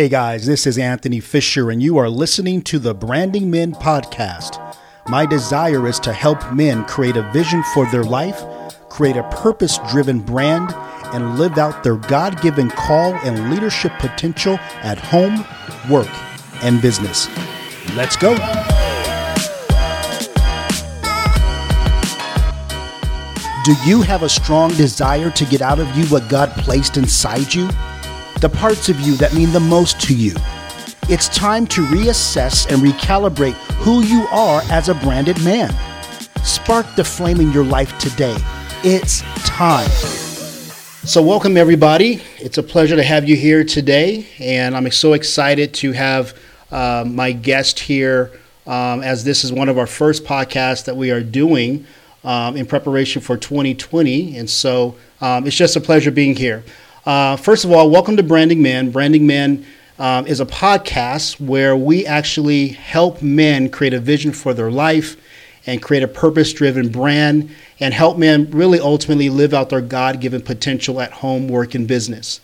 [0.00, 4.58] Hey guys, this is Anthony Fisher, and you are listening to the Branding Men Podcast.
[5.06, 8.42] My desire is to help men create a vision for their life,
[8.88, 10.72] create a purpose driven brand,
[11.12, 15.44] and live out their God given call and leadership potential at home,
[15.90, 16.08] work,
[16.62, 17.28] and business.
[17.94, 18.36] Let's go.
[23.66, 27.52] Do you have a strong desire to get out of you what God placed inside
[27.52, 27.68] you?
[28.40, 30.34] The parts of you that mean the most to you.
[31.10, 35.70] It's time to reassess and recalibrate who you are as a branded man.
[36.42, 38.34] Spark the flame in your life today.
[38.82, 39.90] It's time.
[41.04, 42.22] So, welcome everybody.
[42.38, 46.34] It's a pleasure to have you here today, and I'm so excited to have
[46.70, 48.32] uh, my guest here
[48.66, 51.84] um, as this is one of our first podcasts that we are doing
[52.24, 54.38] um, in preparation for 2020.
[54.38, 56.64] And so um, it's just a pleasure being here.
[57.06, 58.90] Uh, first of all, welcome to Branding Man.
[58.90, 59.64] Branding Man
[59.98, 65.16] um, is a podcast where we actually help men create a vision for their life
[65.66, 70.20] and create a purpose driven brand and help men really ultimately live out their God
[70.20, 72.42] given potential at home, work, and business.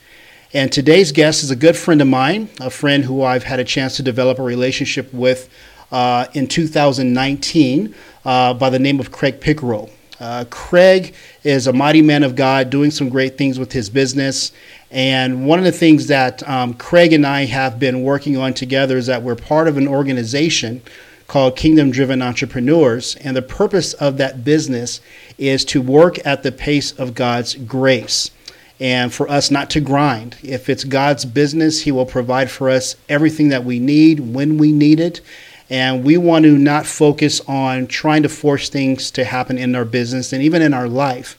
[0.55, 3.65] And today's guest is a good friend of mine, a friend who I've had a
[3.65, 5.51] chance to develop a relationship with
[5.93, 9.91] uh, in 2019 uh, by the name of Craig Pickerel.
[10.19, 11.15] Uh, Craig
[11.45, 14.53] is a mighty man of God doing some great things with his business.
[14.91, 18.97] And one of the things that um, Craig and I have been working on together
[18.97, 20.83] is that we're part of an organization
[21.27, 23.17] called Kingdom Driven Entrepreneurs.
[23.17, 25.01] And the purpose of that business
[25.39, 28.31] is to work at the pace of God's grace
[28.79, 30.37] and for us not to grind.
[30.43, 34.73] If it's God's business, He will provide for us everything that we need when we
[34.73, 35.21] need it.
[35.69, 39.85] And we want to not focus on trying to force things to happen in our
[39.85, 41.39] business and even in our life,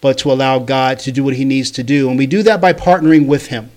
[0.00, 2.08] but to allow God to do what He needs to do.
[2.08, 3.70] And we do that by partnering with Him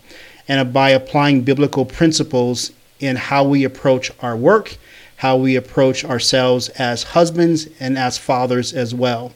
[0.48, 4.78] and by applying biblical principles in how we approach our work,
[5.18, 9.34] how we approach ourselves as husbands and as fathers as well.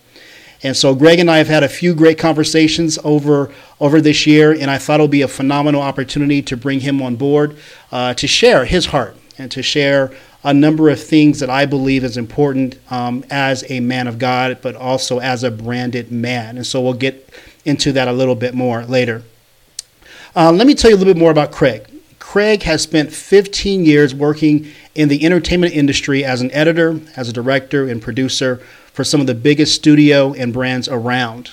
[0.64, 4.52] And so Greg and I have had a few great conversations over over this year,
[4.52, 7.58] and I thought it would be a phenomenal opportunity to bring him on board
[7.92, 10.12] uh, to share his heart and to share
[10.44, 14.60] a number of things that I believe is important um, as a man of God,
[14.62, 16.58] but also as a branded man.
[16.58, 17.30] And so we'll get
[17.64, 19.24] into that a little bit more later.
[20.36, 21.88] Uh, let me tell you a little bit more about Craig.
[22.18, 27.34] Craig has spent 15 years working in the entertainment industry as an editor, as a
[27.34, 28.58] director, and producer
[28.94, 31.52] for some of the biggest studio and brands around.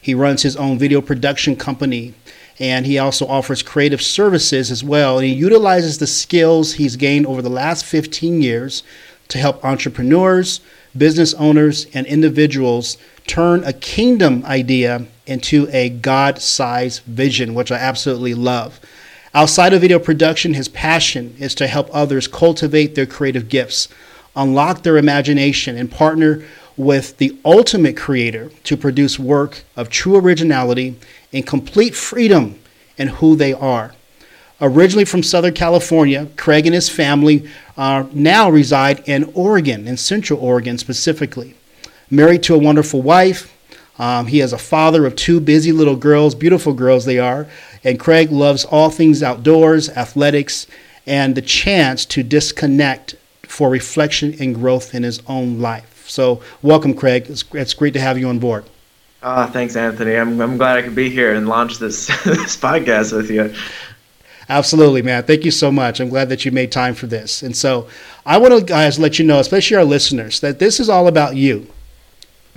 [0.00, 2.14] He runs his own video production company
[2.60, 5.18] and he also offers creative services as well.
[5.18, 8.82] And he utilizes the skills he's gained over the last 15 years
[9.28, 10.60] to help entrepreneurs,
[10.96, 17.76] business owners, and individuals turn a kingdom idea into a God sized vision, which I
[17.76, 18.78] absolutely love.
[19.32, 23.88] Outside of video production, his passion is to help others cultivate their creative gifts,
[24.36, 26.44] unlock their imagination, and partner
[26.76, 30.96] with the ultimate creator to produce work of true originality
[31.32, 32.58] in complete freedom
[32.96, 33.94] in who they are.
[34.60, 37.48] Originally from Southern California, Craig and his family
[37.78, 41.54] uh, now reside in Oregon, in Central Oregon specifically.
[42.10, 43.56] Married to a wonderful wife,
[43.98, 47.46] um, he is a father of two busy little girls, beautiful girls they are,
[47.84, 50.66] and Craig loves all things outdoors, athletics,
[51.06, 56.04] and the chance to disconnect for reflection and growth in his own life.
[56.08, 57.26] So, welcome, Craig.
[57.28, 58.64] It's, it's great to have you on board.
[59.22, 60.14] Oh, thanks, Anthony.
[60.16, 63.54] I'm, I'm glad I could be here and launch this this podcast with you.
[64.48, 65.22] Absolutely, man.
[65.24, 66.00] Thank you so much.
[66.00, 67.42] I'm glad that you made time for this.
[67.42, 67.88] And so,
[68.26, 71.36] I want to guys let you know, especially our listeners, that this is all about
[71.36, 71.66] you.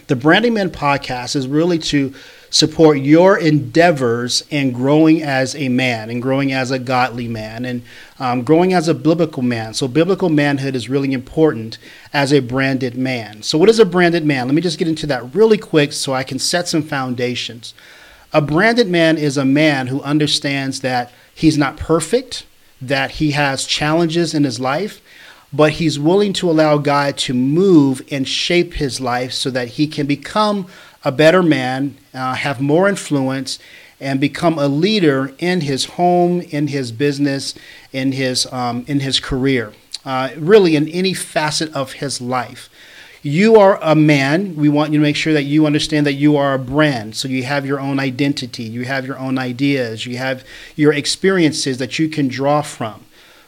[0.07, 2.13] The Branding Men podcast is really to
[2.53, 7.81] support your endeavors in growing as a man and growing as a godly man and
[8.19, 9.73] um, growing as a biblical man.
[9.73, 11.79] So, biblical manhood is really important
[12.13, 13.41] as a branded man.
[13.41, 14.45] So, what is a branded man?
[14.45, 17.73] Let me just get into that really quick so I can set some foundations.
[18.31, 22.45] A branded man is a man who understands that he's not perfect,
[22.79, 25.01] that he has challenges in his life,
[25.51, 29.87] but he's willing to allow God to move and shape his life so that he
[29.87, 30.67] can become
[31.03, 33.59] a better man, uh, have more influence,
[33.99, 37.55] and become a leader in his home, in his business,
[37.91, 39.73] in his um, in his career,
[40.05, 42.69] uh, really in any facet of his life.
[43.25, 44.57] You are a man.
[44.57, 47.15] We want you to make sure that you understand that you are a brand.
[47.15, 50.45] So you have your own identity, you have your own ideas, you have
[50.75, 53.05] your experiences that you can draw from.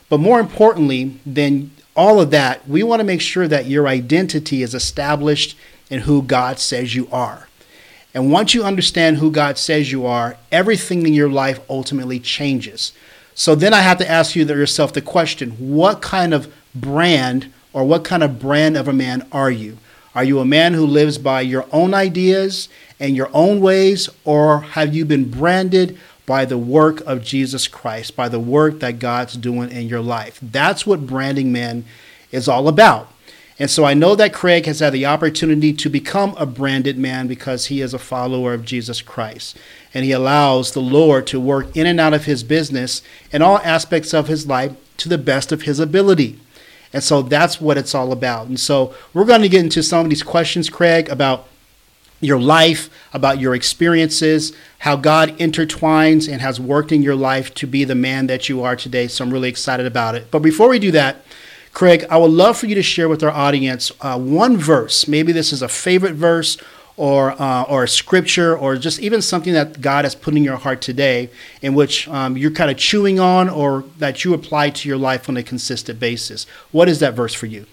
[0.07, 4.63] But more importantly than all of that, we want to make sure that your identity
[4.63, 5.57] is established
[5.90, 7.44] in who God says you are.
[8.15, 12.94] And once you understand who God says you are, everything in your life ultimately changes.
[13.33, 17.83] So then I have to ask you yourself the question what kind of brand or
[17.83, 19.77] what kind of brand of a man are you?
[20.15, 22.69] Are you a man who lives by your own ideas
[23.01, 28.15] and your own ways, or have you been branded by the work of Jesus Christ,
[28.15, 30.39] by the work that God's doing in your life?
[30.41, 31.83] That's what branding men
[32.31, 33.11] is all about.
[33.57, 37.28] And so I know that Craig has had the opportunity to become a branded man
[37.28, 39.57] because he is a follower of Jesus Christ.
[39.94, 43.60] And he allows the Lord to work in and out of his business and all
[43.60, 46.38] aspects of his life to the best of his ability.
[46.92, 48.48] And so that's what it's all about.
[48.48, 51.48] And so we're going to get into some of these questions, Craig, about
[52.19, 57.68] your life, about your experiences, how God intertwines and has worked in your life to
[57.68, 59.07] be the man that you are today.
[59.07, 60.30] So I'm really excited about it.
[60.31, 61.18] But before we do that,
[61.75, 65.10] Craig, I would love for you to share with our audience uh, one verse.
[65.10, 66.57] Maybe this is a favorite verse
[66.95, 70.56] or uh, or a scripture or just even something that God has put in your
[70.56, 71.30] heart today,
[71.62, 75.27] in which um, you're kind of chewing on or that you apply to your life
[75.27, 76.45] on a consistent basis.
[76.72, 77.66] What is that verse for you?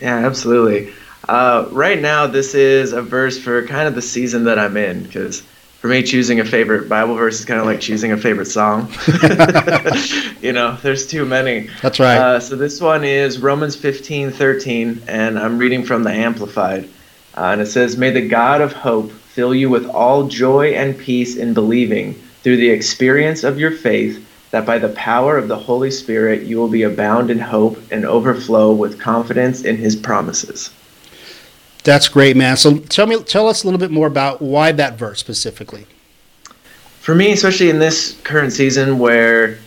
[0.00, 0.90] Yeah, absolutely.
[1.28, 5.02] Uh, right now, this is a verse for kind of the season that I'm in
[5.02, 5.42] because
[5.80, 8.92] for me, choosing a favorite Bible verse is kind of like choosing a favorite song.
[10.42, 11.70] you know, there's too many.
[11.80, 12.18] That's right.
[12.18, 16.84] Uh, so this one is Romans 15, 13, and I'm reading from the Amplified.
[17.34, 20.98] Uh, and it says, May the God of hope fill you with all joy and
[20.98, 22.12] peace in believing
[22.42, 26.58] through the experience of your faith, that by the power of the Holy Spirit you
[26.58, 30.68] will be abound in hope and overflow with confidence in his promises.
[31.84, 32.56] That's great, man.
[32.56, 35.86] So tell me, tell us a little bit more about why that verse specifically.
[37.00, 39.58] For me, especially in this current season, where,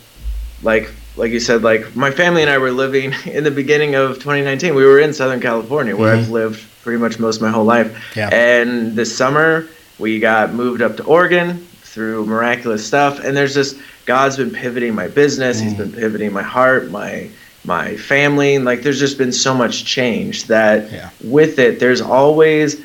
[0.62, 4.14] like, like you said, like my family and I were living in the beginning of
[4.14, 4.74] 2019.
[4.74, 6.24] We were in Southern California, where mm-hmm.
[6.24, 8.16] I've lived pretty much most of my whole life.
[8.16, 8.28] Yeah.
[8.32, 9.68] And this summer,
[9.98, 13.20] we got moved up to Oregon through miraculous stuff.
[13.20, 15.60] And there's just God's been pivoting my business.
[15.60, 15.64] Mm.
[15.64, 17.30] He's been pivoting my heart, my
[17.64, 18.58] my family.
[18.58, 21.10] Like there's just been so much change that yeah.
[21.22, 22.80] with it, there's always,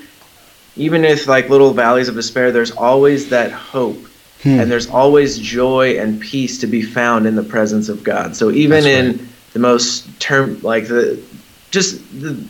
[0.76, 4.06] even if like little valleys of despair, there's always that hope.
[4.44, 4.60] Hmm.
[4.62, 8.38] And there's always joy and peace to be found in the presence of God.
[8.38, 11.22] So even in the most term, like the,
[11.72, 12.42] just the,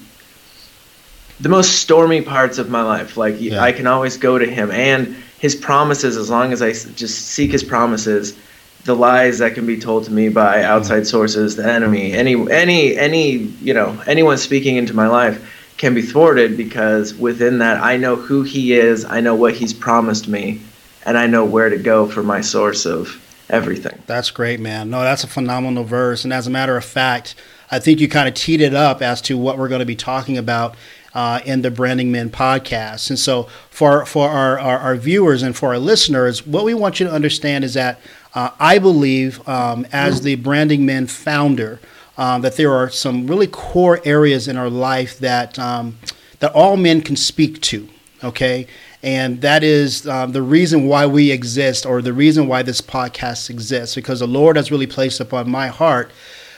[1.40, 3.64] the most stormy parts of my life, like yeah.
[3.64, 6.16] I can always go to Him and His promises.
[6.16, 8.38] As long as I just seek His promises,
[8.86, 12.98] the lies that can be told to me by outside sources, the enemy, any any
[12.98, 13.32] any
[13.62, 18.16] you know anyone speaking into my life can be thwarted because within that I know
[18.16, 20.62] who he is, I know what he's promised me,
[21.06, 24.02] and I know where to go for my source of everything.
[24.06, 24.90] That's great, man.
[24.90, 27.36] No, that's a phenomenal verse, and as a matter of fact,
[27.72, 29.96] I think you kind of teed it up as to what we're going to be
[29.96, 30.76] talking about
[31.14, 33.10] uh, in the Branding Men podcast.
[33.10, 37.00] And so, for for our, our, our viewers and for our listeners, what we want
[37.00, 38.00] you to understand is that
[38.36, 41.80] uh, I believe, um, as the Branding Men founder,
[42.18, 45.98] uh, that there are some really core areas in our life that um,
[46.40, 47.88] that all men can speak to.
[48.24, 48.68] Okay,
[49.02, 53.50] and that is um, the reason why we exist, or the reason why this podcast
[53.50, 56.12] exists, because the Lord has really placed upon my heart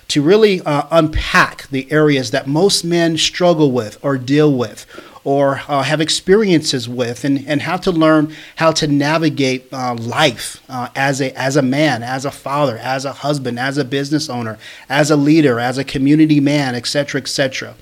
[0.10, 4.86] to really uh, unpack the areas that most men struggle with or deal with
[5.24, 10.62] or uh, have experiences with and, and how to learn how to navigate uh, life
[10.70, 14.30] uh, as, a, as a man, as a father, as a husband, as a business
[14.30, 14.58] owner,
[14.90, 17.76] as a leader, as a community man, etc., etc.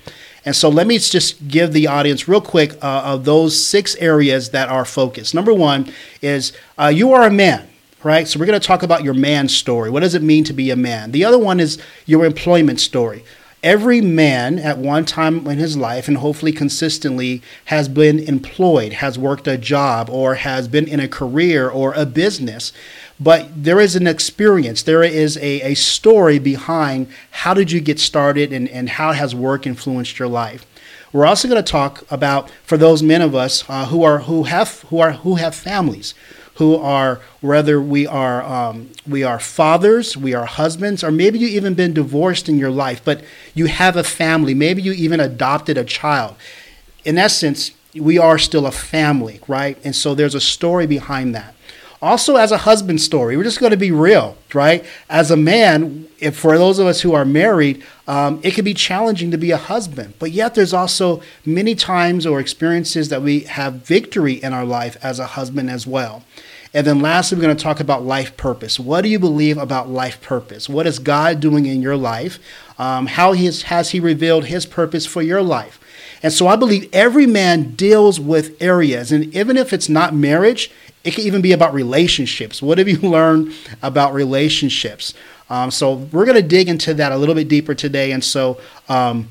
[0.44, 4.50] And so let me just give the audience real quick uh, of those six areas
[4.50, 5.34] that are focused.
[5.34, 5.92] Number one
[6.22, 7.66] is uh, you are a man
[8.02, 8.26] right?
[8.26, 9.90] So we're going to talk about your man story.
[9.90, 11.10] What does it mean to be a man?
[11.12, 13.24] The other one is your employment story.
[13.62, 19.18] Every man at one time in his life, and hopefully consistently, has been employed, has
[19.18, 22.72] worked a job, or has been in a career or a business.
[23.18, 28.00] But there is an experience, there is a, a story behind how did you get
[28.00, 30.64] started and, and how has work influenced your life.
[31.12, 34.44] We're also going to talk about for those men of us uh, who are who
[34.44, 36.14] have who are who have families
[36.56, 41.48] who are whether we are um, we are fathers, we are husbands, or maybe you
[41.48, 43.22] even been divorced in your life, but
[43.54, 44.54] you have a family.
[44.54, 46.36] Maybe you even adopted a child.
[47.04, 49.78] In essence, we are still a family, right?
[49.84, 51.54] And so there's a story behind that.
[52.02, 54.84] Also, as a husband story, we're just going to be real, right?
[55.10, 58.72] As a man, if for those of us who are married, um, it can be
[58.72, 60.14] challenging to be a husband.
[60.18, 64.96] But yet, there's also many times or experiences that we have victory in our life
[65.02, 66.24] as a husband as well.
[66.72, 68.80] And then lastly, we're going to talk about life purpose.
[68.80, 70.68] What do you believe about life purpose?
[70.68, 72.38] What is God doing in your life?
[72.78, 75.78] Um, how has, has He revealed His purpose for your life?
[76.22, 80.70] And so I believe every man deals with areas, and even if it's not marriage,
[81.04, 82.62] It can even be about relationships.
[82.62, 83.52] What have you learned
[83.82, 85.14] about relationships?
[85.48, 88.12] Um, so we're going to dig into that a little bit deeper today.
[88.12, 89.28] And so um,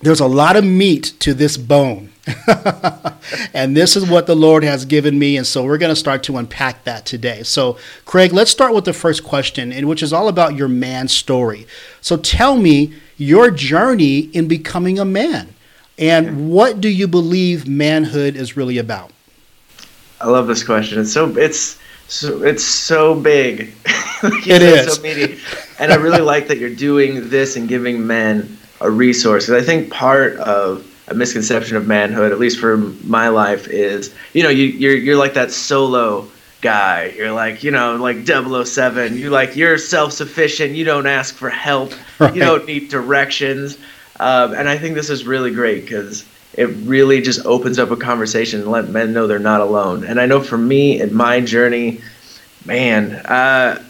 [0.00, 2.10] there's a lot of meat to this bone.
[3.54, 5.36] and this is what the Lord has given me.
[5.36, 7.42] And so we're going to start to unpack that today.
[7.42, 11.08] So, Craig, let's start with the first question, and which is all about your man
[11.08, 11.66] story.
[12.00, 15.54] So tell me your journey in becoming a man.
[15.98, 19.11] And what do you believe manhood is really about?
[20.22, 21.00] I love this question.
[21.00, 23.74] It's so it's so it's so big.
[24.22, 25.38] it is so meaty,
[25.78, 29.46] and I really like that you're doing this and giving men a resource.
[29.46, 34.14] Because I think part of a misconception of manhood, at least for my life, is
[34.32, 36.28] you know you, you're you're like that solo
[36.60, 37.12] guy.
[37.16, 39.18] You're like, you know, like 007.
[39.18, 40.72] You like you're self-sufficient.
[40.74, 41.92] You don't ask for help.
[42.18, 42.34] Right.
[42.34, 43.76] You don't need directions.
[44.20, 47.96] Um, and I think this is really great because it really just opens up a
[47.96, 50.04] conversation and let men know they're not alone.
[50.04, 52.00] And I know for me in my journey,
[52.64, 53.82] man, uh,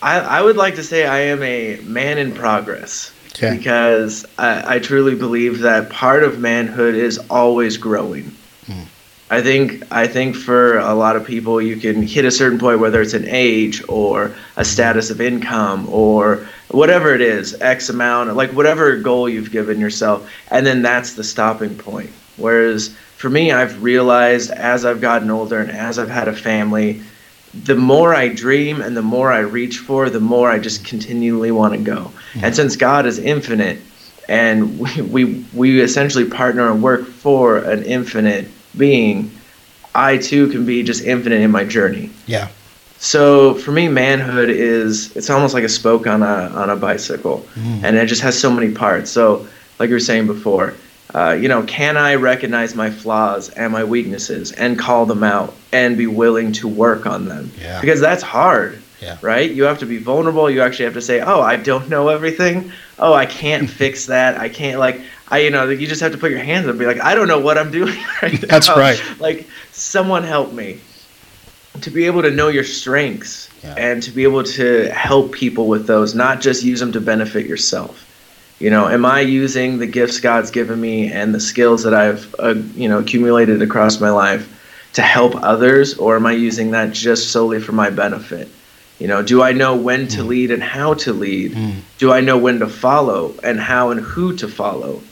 [0.00, 3.12] I, I would like to say I am a man in progress.
[3.34, 3.56] Okay.
[3.56, 8.24] Because I, I truly believe that part of manhood is always growing.
[8.66, 8.86] Mm.
[9.30, 12.80] I think I think for a lot of people, you can hit a certain point,
[12.80, 18.34] whether it's an age or a status of income or whatever it is, X amount,
[18.34, 22.10] like whatever goal you've given yourself, and then that's the stopping point.
[22.36, 27.02] Whereas for me, I've realized as I've gotten older and as I've had a family,
[27.54, 31.50] the more I dream and the more I reach for, the more I just continually
[31.50, 31.96] want to go.
[31.96, 32.44] Mm-hmm.
[32.44, 33.78] And since God is infinite,
[34.28, 39.30] and we, we we essentially partner and work for an infinite being,
[39.94, 42.10] I too can be just infinite in my journey.
[42.26, 42.48] Yeah.
[43.02, 47.44] So for me, manhood is it's almost like a spoke on a on a bicycle,
[47.56, 47.82] mm.
[47.82, 49.10] and it just has so many parts.
[49.10, 49.48] So
[49.80, 50.74] like you were saying before,
[51.12, 55.52] uh, you know, can I recognize my flaws and my weaknesses and call them out
[55.72, 57.50] and be willing to work on them?
[57.60, 57.80] Yeah.
[57.80, 58.80] Because that's hard.
[59.00, 59.18] Yeah.
[59.20, 59.50] Right?
[59.50, 60.48] You have to be vulnerable.
[60.48, 62.70] You actually have to say, "Oh, I don't know everything.
[63.00, 64.38] Oh, I can't fix that.
[64.38, 66.78] I can't like I, you know, you just have to put your hands up and
[66.78, 68.46] be like, I don't know what I'm doing right now.
[68.48, 69.02] That's right.
[69.18, 70.78] Like, someone help me.
[71.80, 73.74] To be able to know your strengths yeah.
[73.76, 77.46] and to be able to help people with those, not just use them to benefit
[77.46, 78.08] yourself.
[78.58, 82.34] You know, am I using the gifts God's given me and the skills that I've,
[82.38, 84.48] uh, you know, accumulated across my life
[84.92, 88.48] to help others, or am I using that just solely for my benefit?
[88.98, 90.28] You know, do I know when to mm.
[90.28, 91.52] lead and how to lead?
[91.52, 91.80] Mm.
[91.98, 95.02] Do I know when to follow and how and who to follow?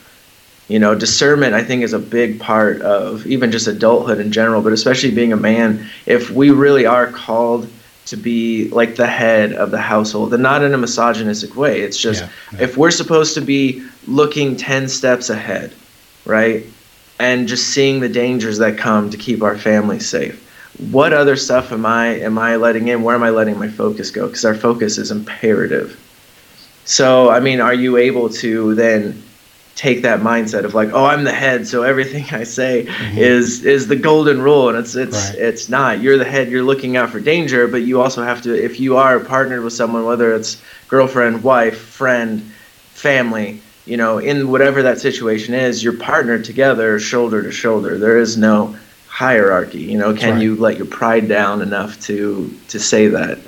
[0.71, 4.62] You know discernment i think is a big part of even just adulthood in general
[4.62, 5.89] but especially being a man.
[6.07, 7.69] If we really are called
[8.07, 11.99] to be like the head of the household and not in a misogynistic way it's
[11.99, 12.62] just yeah, yeah.
[12.62, 15.73] if we're supposed to be looking 10 steps ahead
[16.25, 16.65] right
[17.19, 20.47] and just seeing the dangers that come to keep our family safe
[20.91, 23.03] what other stuff am i am i letting in?
[23.03, 24.27] Where am i letting my focus go?
[24.27, 25.99] Because our focus is imperative.
[26.85, 29.23] So i mean are you able to then
[29.75, 33.19] take that mindset of like, oh, I'm the head, so everything I say mm-hmm.
[33.19, 35.39] is is the golden rule, and it's it's right.
[35.39, 36.00] it's not.
[36.00, 36.50] You're the head.
[36.50, 38.55] You're looking out for danger, but you also have to.
[38.55, 42.43] If you are partnered with someone, whether it's girlfriend, wife, friend,
[42.93, 47.99] family, you know, in whatever that situation is, you're partnered together, shoulder to shoulder.
[47.99, 48.77] There is no
[49.09, 49.81] hierarchy.
[49.81, 50.43] You know, can right.
[50.43, 53.39] you let your pride down enough to to say that?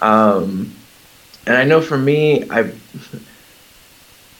[0.00, 0.72] Um,
[1.46, 2.74] and I know for me, I've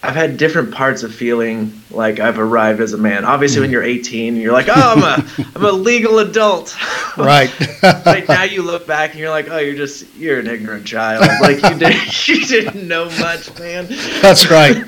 [0.00, 3.24] I've had different parts of feeling like I've arrived as a man.
[3.24, 3.74] Obviously, when hmm.
[3.74, 6.76] you're 18, you're like, "Oh, I'm a, I'm a legal adult."
[7.16, 7.52] Right.
[7.82, 11.26] like now, you look back and you're like, "Oh, you're just you're an ignorant child.
[11.40, 13.86] Like you did you didn't know much, man."
[14.22, 14.84] That's right.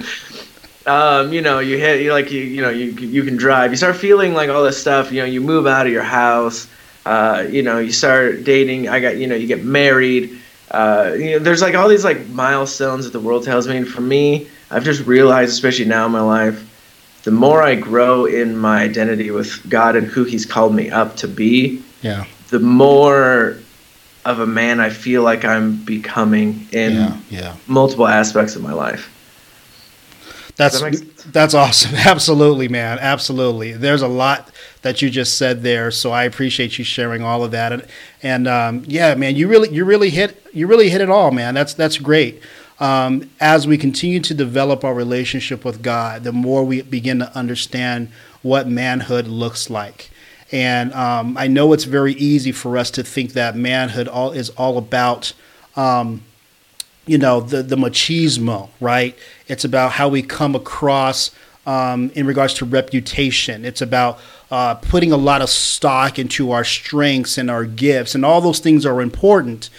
[0.87, 3.73] um, you know, you hit you like you you know you you can drive.
[3.73, 5.11] You start feeling like all this stuff.
[5.11, 6.69] You know, you move out of your house.
[7.05, 8.89] Uh, you know, you start dating.
[8.89, 10.39] I got you know, you get married.
[10.71, 13.77] Uh, you know, there's like all these like milestones that the world tells me.
[13.77, 16.67] And for me, I've just realized, especially now in my life,
[17.25, 21.17] the more I grow in my identity with God and who He's called me up
[21.17, 23.59] to be, yeah, the more
[24.25, 27.57] of a man I feel like I'm becoming in yeah, yeah.
[27.67, 29.17] multiple aspects of my life.
[30.57, 31.95] That's that that's awesome.
[32.07, 32.99] Absolutely, man.
[33.01, 33.73] Absolutely.
[33.73, 34.51] There's a lot
[34.83, 37.73] that you just said there, so I appreciate you sharing all of that.
[37.73, 37.87] And
[38.23, 41.55] and um, yeah, man, you really you really hit you really hit it all, man.
[41.55, 42.43] That's that's great
[42.81, 47.37] um, as we continue to develop our relationship with God, the more we begin to
[47.37, 48.09] understand
[48.43, 50.11] what manhood looks like.
[50.51, 54.51] And um, I know it's very easy for us to think that manhood all is
[54.51, 55.33] all about,
[55.77, 56.23] um,
[57.07, 59.17] you know, the the machismo, right?
[59.47, 61.31] It's about how we come across
[61.67, 63.65] um, in regards to reputation.
[63.65, 64.19] It's about
[64.51, 68.59] uh, putting a lot of stock into our strengths and our gifts, and all those
[68.59, 69.71] things are important.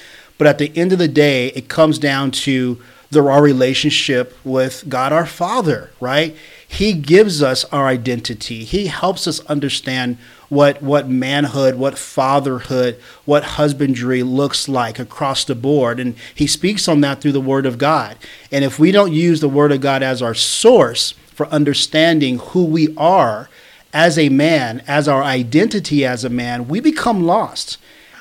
[0.42, 2.82] But at the end of the day, it comes down to
[3.12, 6.36] the, our relationship with God our Father, right?
[6.68, 8.64] He gives us our identity.
[8.64, 10.18] He helps us understand
[10.50, 16.00] what what manhood, what fatherhood, what husbandry looks like across the board.
[16.00, 18.18] And he speaks on that through the word of God.
[18.52, 22.66] And if we don't use the word of God as our source for understanding who
[22.66, 23.48] we are
[23.94, 27.78] as a man, as our identity as a man, we become lost.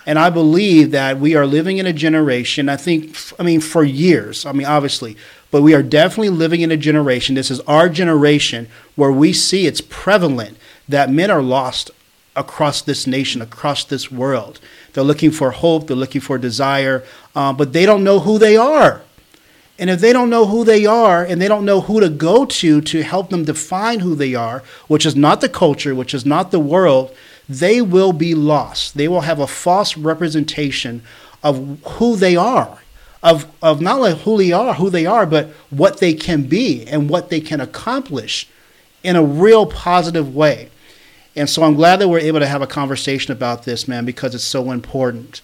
[0.07, 3.85] And I believe that we are living in a generation, I think, I mean, for
[3.85, 5.17] years, I mean, obviously,
[5.51, 9.67] but we are definitely living in a generation, this is our generation, where we see
[9.67, 10.57] it's prevalent
[10.89, 11.91] that men are lost
[12.37, 14.61] across this nation, across this world.
[14.93, 17.05] They're looking for hope, they're looking for desire,
[17.35, 19.03] uh, but they don't know who they are.
[19.79, 22.45] And if they don't know who they are and they don't know who to go
[22.45, 26.27] to to help them define who they are, which is not the culture, which is
[26.27, 27.17] not the world,
[27.51, 28.97] they will be lost.
[28.97, 31.03] They will have a false representation
[31.43, 32.79] of who they are,
[33.25, 36.87] of, of not only who they are, who they are, but what they can be
[36.87, 38.49] and what they can accomplish
[39.03, 40.71] in a real positive way.
[41.35, 44.35] And so I'm glad that we're able to have a conversation about this, man, because
[44.35, 45.43] it's so important.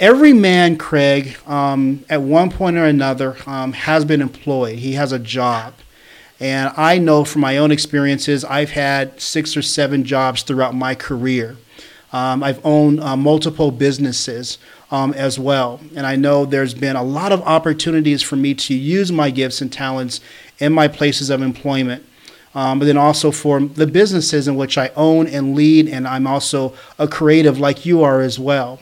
[0.00, 4.78] Every man, Craig, um, at one point or another, um, has been employed.
[4.78, 5.74] He has a job.
[6.40, 10.94] And I know from my own experiences, I've had six or seven jobs throughout my
[10.94, 11.56] career.
[12.12, 14.58] Um, I've owned uh, multiple businesses
[14.90, 15.80] um, as well.
[15.94, 19.60] And I know there's been a lot of opportunities for me to use my gifts
[19.60, 20.20] and talents
[20.58, 22.04] in my places of employment.
[22.54, 26.26] Um, but then also for the businesses in which I own and lead, and I'm
[26.26, 28.80] also a creative like you are as well.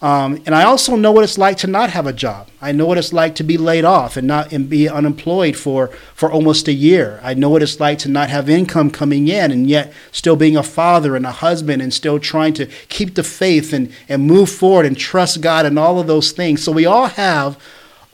[0.00, 2.48] Um, and I also know what it's like to not have a job.
[2.60, 5.88] I know what it's like to be laid off and not and be unemployed for,
[6.14, 7.18] for almost a year.
[7.22, 10.56] I know what it's like to not have income coming in and yet still being
[10.56, 14.50] a father and a husband and still trying to keep the faith and, and move
[14.50, 16.62] forward and trust God and all of those things.
[16.62, 17.60] So we all have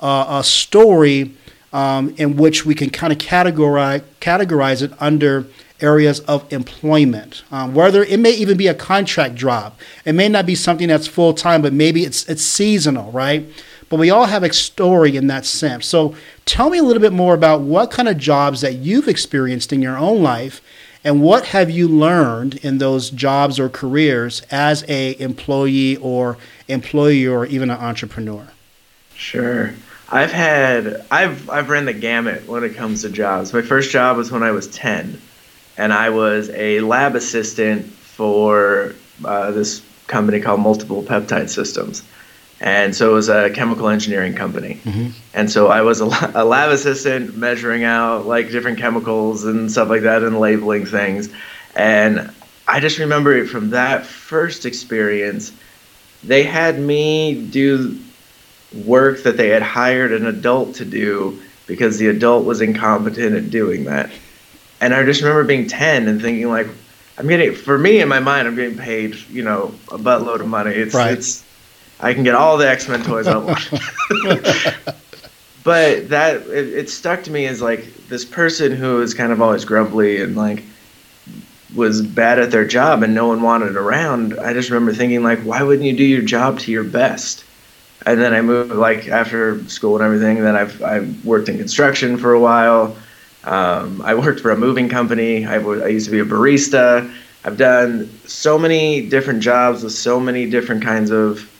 [0.00, 1.34] uh, a story
[1.74, 5.44] um, in which we can kind of categorize, categorize it under
[5.84, 7.42] areas of employment.
[7.52, 11.06] Um, whether it may even be a contract job, it may not be something that's
[11.06, 13.47] full time, but maybe it's it's seasonal, right?
[13.90, 15.86] But we all have a story in that sense.
[15.86, 16.14] So
[16.47, 19.82] tell me a little bit more about what kind of jobs that you've experienced in
[19.82, 20.62] your own life,
[21.04, 27.26] and what have you learned in those jobs or careers as a employee or employee
[27.26, 28.49] or even an entrepreneur.
[29.14, 29.75] Sure.
[30.10, 33.52] I've had I've I've ran the gamut when it comes to jobs.
[33.52, 35.20] My first job was when I was ten
[35.76, 42.02] and I was a lab assistant for uh, this company called Multiple Peptide Systems.
[42.60, 44.80] And so it was a chemical engineering company.
[44.84, 45.10] Mm-hmm.
[45.34, 49.89] And so I was a, a, lab assistant measuring out like different chemicals and stuff
[49.89, 51.28] like that and labeling things.
[51.75, 52.30] And
[52.67, 55.52] I just remember from that first experience,
[56.23, 57.99] they had me do
[58.87, 63.50] work that they had hired an adult to do because the adult was incompetent at
[63.50, 64.10] doing that.
[64.84, 66.66] And I just remember being 10 and thinking like,
[67.16, 70.47] I'm getting, for me in my mind, I'm getting paid, you know, a buttload of
[70.47, 70.73] money.
[70.73, 71.12] It's, right.
[71.16, 71.42] it's,
[72.00, 73.70] I can get all the X-Men toys I want.
[75.64, 79.40] but that, it, it stuck to me as like this person who is kind of
[79.40, 80.62] always grumbly and like,
[81.75, 85.40] was bad at their job and no one wanted around, I just remember thinking like,
[85.40, 87.42] why wouldn't you do your job to your best?
[88.04, 90.42] And then I moved like after school and everything.
[90.42, 92.94] Then I've I worked in construction for a while.
[93.45, 95.47] Um, I worked for a moving company.
[95.47, 97.13] I, w- I used to be a barista.
[97.45, 101.50] I've done so many different jobs with so many different kinds of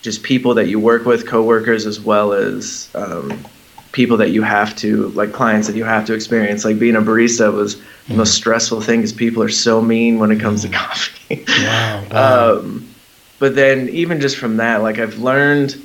[0.00, 3.44] just people that you work with, coworkers, as well as um,
[3.92, 6.64] people that you have to, like clients that you have to experience.
[6.64, 7.82] Like being a barista was mm.
[8.08, 10.70] the most stressful thing because people are so mean when it comes mm.
[10.70, 11.44] to coffee.
[11.46, 12.04] wow.
[12.10, 12.58] wow.
[12.58, 12.88] Um,
[13.38, 15.76] but then even just from that, like I've learned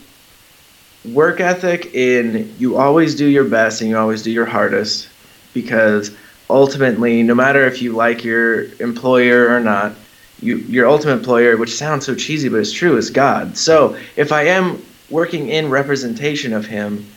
[1.12, 5.10] work ethic in you always do your best and you always do your hardest
[5.54, 6.16] because
[6.50, 9.94] ultimately, no matter if you like your employer or not,
[10.42, 13.58] you, your ultimate employer, which sounds so cheesy but it's true, is God.
[13.58, 17.08] So if I am working in representation of Him,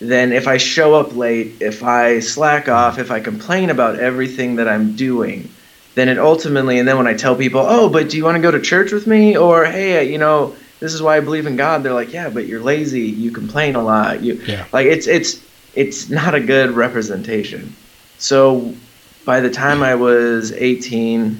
[0.00, 4.56] then if I show up late, if I slack off, if I complain about everything
[4.56, 5.50] that I'm doing,
[5.94, 8.42] then it ultimately, and then when I tell people, oh, but do you want to
[8.42, 9.36] go to church with me?
[9.36, 11.82] Or, hey, uh, you know, this is why I believe in God.
[11.82, 13.02] They're like, yeah, but you're lazy.
[13.02, 14.22] You complain a lot.
[14.22, 14.66] You yeah.
[14.72, 15.40] like it's it's
[15.74, 17.74] it's not a good representation.
[18.18, 18.74] So
[19.24, 21.38] by the time I was 18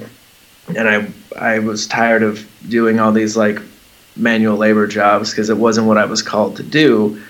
[0.77, 3.61] and I I was tired of doing all these like
[4.17, 7.21] manual labor jobs because it wasn't what I was called to do.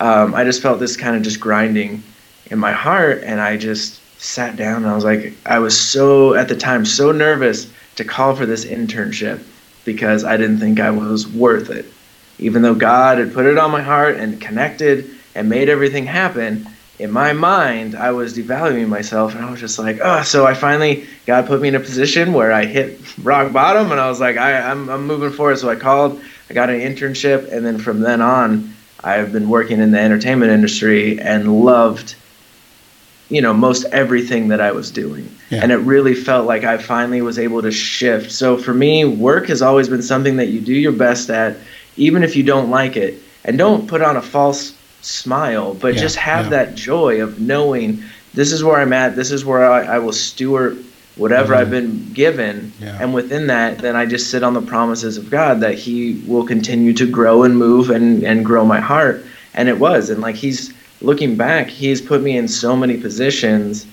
[0.00, 2.02] Um, I just felt this kind of just grinding
[2.50, 6.34] in my heart, and I just sat down and I was like, I was so
[6.34, 9.42] at the time so nervous to call for this internship
[9.84, 11.86] because I didn't think I was worth it.
[12.38, 16.68] Even though God had put it on my heart and connected and made everything happen,
[16.98, 20.54] in my mind, I was devaluing myself and I was just like, oh, so I
[20.54, 24.18] finally, God put me in a position where I hit rock bottom and I was
[24.18, 25.58] like, I, I'm, I'm moving forward.
[25.58, 29.80] So I called, I got an internship, and then from then on, I've been working
[29.80, 32.16] in the entertainment industry and loved
[33.28, 35.30] you know most everything that I was doing.
[35.50, 35.60] Yeah.
[35.62, 38.32] And it really felt like I finally was able to shift.
[38.32, 41.56] So for me, work has always been something that you do your best at
[41.96, 43.20] even if you don't like it.
[43.44, 46.00] And don't put on a false smile, but yeah.
[46.00, 46.50] just have yeah.
[46.50, 48.02] that joy of knowing
[48.34, 50.84] this is where I'm at, this is where I, I will steward
[51.16, 51.62] whatever mm-hmm.
[51.62, 52.72] I've been given.
[53.00, 56.46] And within that, then I just sit on the promises of God that He will
[56.46, 59.24] continue to grow and move and, and grow my heart.
[59.54, 60.10] And it was.
[60.10, 63.86] And like He's looking back, he's put me in so many positions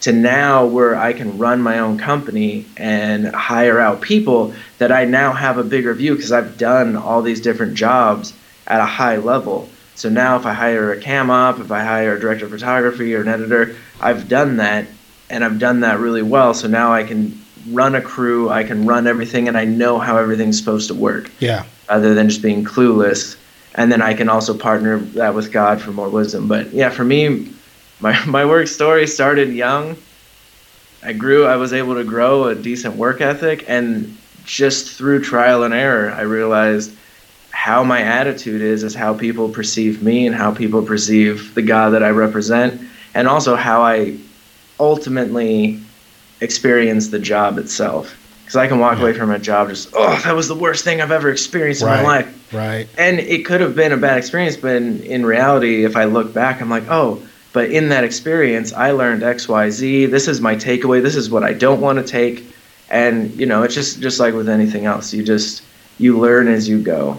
[0.00, 5.04] to now where I can run my own company and hire out people that I
[5.04, 8.34] now have a bigger view because I've done all these different jobs
[8.66, 9.68] at a high level.
[9.94, 13.14] So now if I hire a cam op, if I hire a director of photography
[13.14, 14.86] or an editor, I've done that
[15.30, 16.54] and I've done that really well.
[16.54, 20.16] So now I can run a crew, I can run everything and I know how
[20.16, 21.30] everything's supposed to work.
[21.38, 21.64] Yeah.
[21.88, 23.36] Other than just being clueless
[23.74, 26.46] and then I can also partner that with God for more wisdom.
[26.48, 27.50] But yeah, for me,
[28.00, 29.96] my my work story started young.
[31.02, 31.46] I grew.
[31.46, 36.10] I was able to grow a decent work ethic, and just through trial and error,
[36.10, 36.96] I realized
[37.64, 41.94] how my attitude is is how people perceive me and how people perceive the God
[41.94, 42.78] that I represent,
[43.14, 44.18] and also how I
[44.78, 45.80] ultimately
[46.42, 50.36] experience the job itself because I can walk away from a job just oh that
[50.36, 52.52] was the worst thing I've ever experienced in right, my life.
[52.52, 52.86] Right.
[52.98, 56.34] And it could have been a bad experience, but in, in reality, if I look
[56.34, 60.06] back, I'm like, oh, but in that experience, I learned X, Y, Z.
[60.06, 61.02] This is my takeaway.
[61.02, 62.44] This is what I don't want to take.
[62.90, 65.14] And you know, it's just just like with anything else.
[65.14, 65.62] You just
[65.96, 67.18] you learn as you go.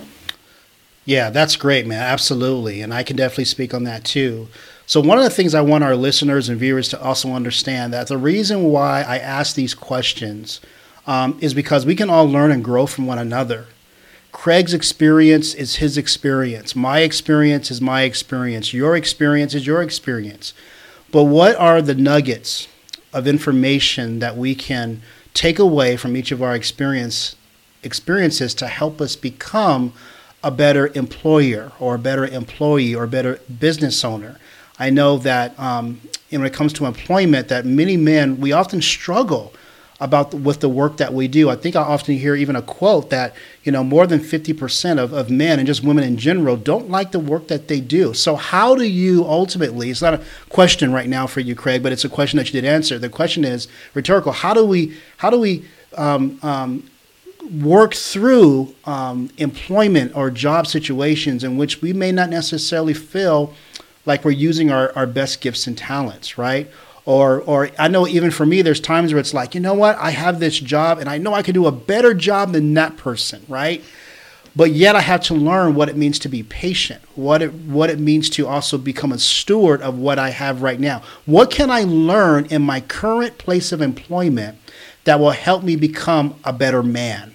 [1.06, 2.02] Yeah, that's great, man.
[2.02, 4.48] Absolutely, and I can definitely speak on that too.
[4.88, 8.08] So one of the things I want our listeners and viewers to also understand that
[8.08, 10.62] the reason why I ask these questions
[11.08, 13.68] um, is because we can all learn and grow from one another.
[14.32, 16.76] Craig's experience is his experience.
[16.76, 18.74] My experience is my experience.
[18.74, 20.54] Your experience is your experience.
[21.12, 22.68] But what are the nuggets
[23.14, 25.02] of information that we can
[25.34, 27.36] take away from each of our experience
[27.82, 29.94] experiences to help us become
[30.46, 34.38] a better employer or a better employee or a better business owner?
[34.78, 39.54] I know that um, when it comes to employment, that many men we often struggle
[40.00, 41.50] about the, with the work that we do.
[41.50, 45.14] I think I often hear even a quote that you know more than 50% of,
[45.14, 48.14] of men and just women in general don't like the work that they do.
[48.14, 49.90] So how do you ultimately?
[49.90, 52.62] It's not a question right now for you, Craig, but it's a question that you
[52.62, 53.00] did answer.
[53.00, 54.32] The question is rhetorical.
[54.32, 55.66] How do we how do we
[55.98, 56.90] um, um,
[57.52, 63.54] work through um, employment or job situations in which we may not necessarily feel
[64.06, 66.70] like we're using our, our best gifts and talents, right?
[67.06, 69.96] or or I know even for me there's times where it's like, you know what?
[69.98, 72.98] I have this job and I know I can do a better job than that
[72.98, 73.84] person, right?
[74.56, 77.90] But yet I have to learn what it means to be patient, what it what
[77.90, 81.04] it means to also become a steward of what I have right now.
[81.26, 84.58] What can I learn in my current place of employment
[85.04, 87.35] that will help me become a better man?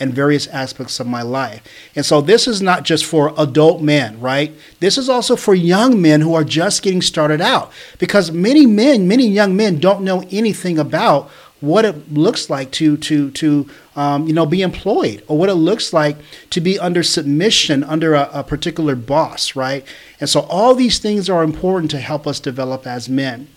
[0.00, 1.62] And various aspects of my life.
[1.94, 4.52] And so this is not just for adult men, right?
[4.80, 9.06] This is also for young men who are just getting started out because many men,
[9.06, 14.26] many young men don't know anything about what it looks like to to to um,
[14.26, 16.16] you know be employed or what it looks like
[16.48, 19.84] to be under submission under a, a particular boss, right?
[20.20, 23.48] And so all these things are important to help us develop as men.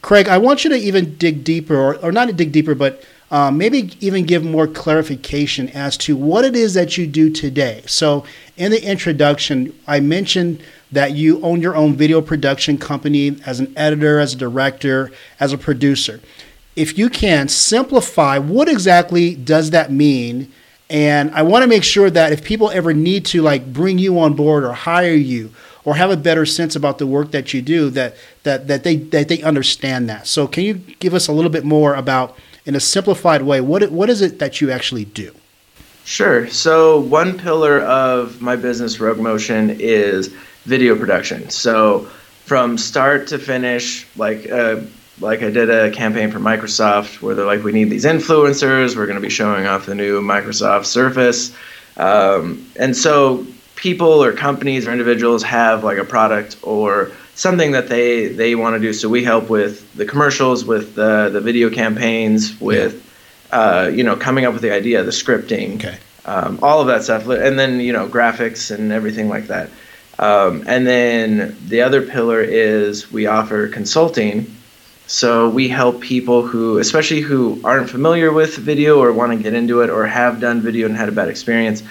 [0.00, 3.50] Craig, I want you to even dig deeper, or, or not dig deeper, but uh,
[3.50, 7.82] maybe even give more clarification as to what it is that you do today.
[7.86, 8.26] So,
[8.58, 13.72] in the introduction, I mentioned that you own your own video production company as an
[13.74, 16.20] editor, as a director, as a producer.
[16.76, 20.52] If you can simplify what exactly does that mean?
[20.90, 24.20] And I want to make sure that if people ever need to like bring you
[24.20, 25.50] on board or hire you
[25.86, 28.96] or have a better sense about the work that you do, that that that they
[28.96, 30.26] that they understand that.
[30.26, 33.90] So can you give us a little bit more about in a simplified way, what
[33.90, 35.32] what is it that you actually do?
[36.04, 36.48] Sure.
[36.48, 40.28] So one pillar of my business, Rogue Motion, is
[40.64, 41.48] video production.
[41.50, 42.08] So
[42.44, 44.80] from start to finish, like uh,
[45.20, 48.96] like I did a campaign for Microsoft where they're like, we need these influencers.
[48.96, 51.54] We're going to be showing off the new Microsoft Surface,
[51.96, 53.46] um, and so
[53.76, 58.74] people or companies or individuals have like a product or something that they they want
[58.74, 58.92] to do.
[58.92, 63.04] So we help with the commercials, with the the video campaigns, with
[63.50, 63.58] yeah.
[63.58, 65.98] uh, you know coming up with the idea, the scripting, okay.
[66.26, 69.70] um, all of that stuff, and then you know graphics and everything like that.
[70.18, 74.54] Um, and then the other pillar is we offer consulting.
[75.08, 79.52] So we help people who, especially who aren't familiar with video or want to get
[79.52, 81.82] into it or have done video and had a bad experience,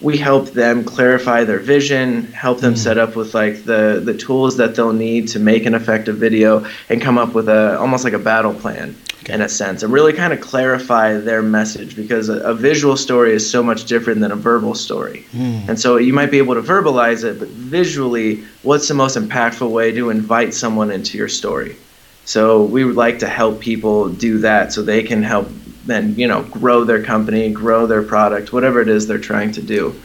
[0.00, 2.78] we help them clarify their vision, help them mm.
[2.78, 6.66] set up with like the the tools that they'll need to make an effective video
[6.88, 9.34] and come up with a almost like a battle plan okay.
[9.34, 13.32] in a sense and really kind of clarify their message because a, a, visual story
[13.32, 15.24] is so much different than a verbal story.
[15.32, 15.68] Mm.
[15.68, 19.70] And so you might be able to verbalize it, but visually, what's the most impactful
[19.70, 21.76] way to invite someone into your story?
[22.24, 25.48] So we would like to help people do that so they can help
[25.90, 29.62] then you know grow their company, grow their product, whatever it is they're trying to
[29.62, 30.00] do.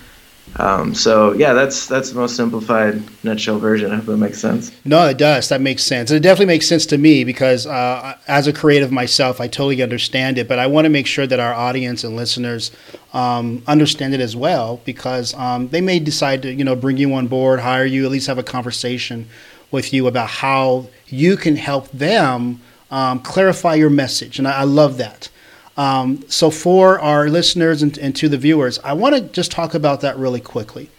[0.57, 3.91] Um, so yeah, that's that's the most simplified nutshell version.
[3.91, 4.71] I hope that makes sense.
[4.85, 5.49] No, it does.
[5.49, 6.11] That makes sense.
[6.11, 10.37] It definitely makes sense to me because uh, as a creative myself, I totally understand
[10.37, 10.47] it.
[10.47, 12.71] But I want to make sure that our audience and listeners
[13.13, 17.13] um, understand it as well because um, they may decide to you know bring you
[17.13, 19.27] on board, hire you, at least have a conversation
[19.71, 24.39] with you about how you can help them um, clarify your message.
[24.39, 25.29] And I, I love that.
[25.77, 29.73] Um, so, for our listeners and, and to the viewers, I want to just talk
[29.73, 30.89] about that really quickly.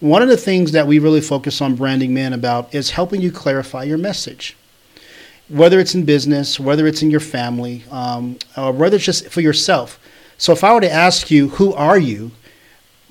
[0.00, 3.30] One of the things that we really focus on Branding Men about is helping you
[3.30, 4.56] clarify your message.
[5.48, 9.40] Whether it's in business, whether it's in your family, um, or whether it's just for
[9.40, 10.00] yourself.
[10.36, 12.32] So, if I were to ask you, who are you?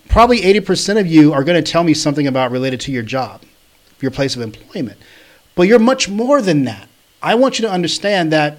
[0.09, 3.41] Probably 80% of you are going to tell me something about related to your job,
[4.01, 4.97] your place of employment.
[5.55, 6.87] But you're much more than that.
[7.21, 8.57] I want you to understand that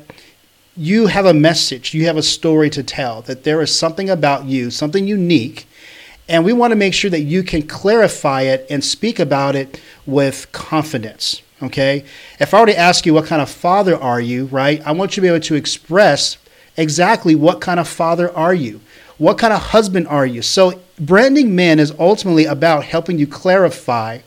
[0.78, 4.44] you have a message, you have a story to tell, that there is something about
[4.44, 5.66] you, something unique,
[6.28, 9.80] and we want to make sure that you can clarify it and speak about it
[10.06, 11.42] with confidence.
[11.60, 12.04] Okay?
[12.38, 14.80] If I were to ask you, what kind of father are you, right?
[14.86, 16.38] I want you to be able to express
[16.76, 18.80] exactly what kind of father are you?
[19.16, 20.42] What kind of husband are you?
[20.42, 24.20] So, branding men is ultimately about helping you clarify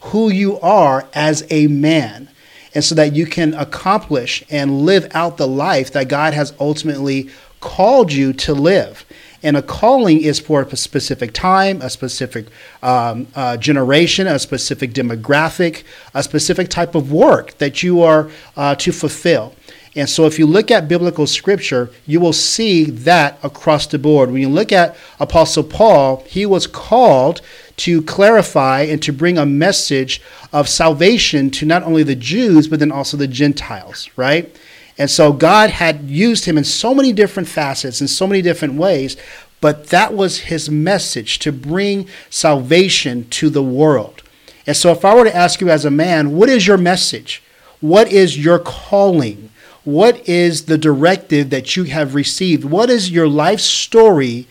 [0.00, 2.28] who you are as a man
[2.74, 7.30] and so that you can accomplish and live out the life that God has ultimately
[7.60, 9.04] called you to live.
[9.42, 12.46] And a calling is for a specific time, a specific
[12.82, 15.84] um, uh, generation, a specific demographic,
[16.14, 19.54] a specific type of work that you are uh, to fulfill.
[19.96, 24.30] And so, if you look at biblical scripture, you will see that across the board.
[24.30, 27.42] When you look at Apostle Paul, he was called
[27.76, 30.20] to clarify and to bring a message
[30.52, 34.54] of salvation to not only the Jews, but then also the Gentiles, right?
[34.96, 38.74] And so God had used him in so many different facets, in so many different
[38.74, 39.16] ways,
[39.60, 44.22] but that was his message to bring salvation to the world.
[44.66, 47.42] And so, if I were to ask you as a man, what is your message?
[47.80, 49.50] What is your calling?
[49.84, 52.64] What is the directive that you have received?
[52.64, 54.46] What is your life story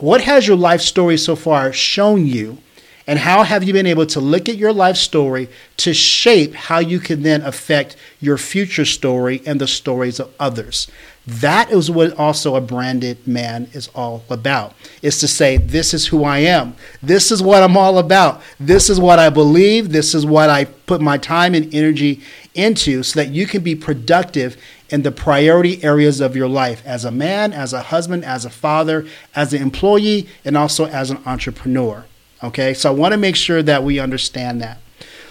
[0.00, 2.58] what has your life story so far shown you?
[3.06, 6.78] And how have you been able to look at your life story to shape how
[6.78, 10.86] you can then affect your future story and the stories of others?
[11.26, 14.74] That is what also a branded man is all about.
[15.02, 16.76] Is to say, this is who I am.
[17.02, 18.42] This is what I'm all about.
[18.60, 19.90] This is what I believe.
[19.90, 22.20] This is what I put my time and energy
[22.54, 24.56] into so that you can be productive
[24.90, 28.50] in the priority areas of your life as a man, as a husband, as a
[28.50, 32.04] father, as an employee, and also as an entrepreneur.
[32.42, 34.78] Okay, so I want to make sure that we understand that.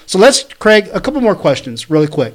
[0.06, 2.34] So let's, Craig, a couple more questions really quick.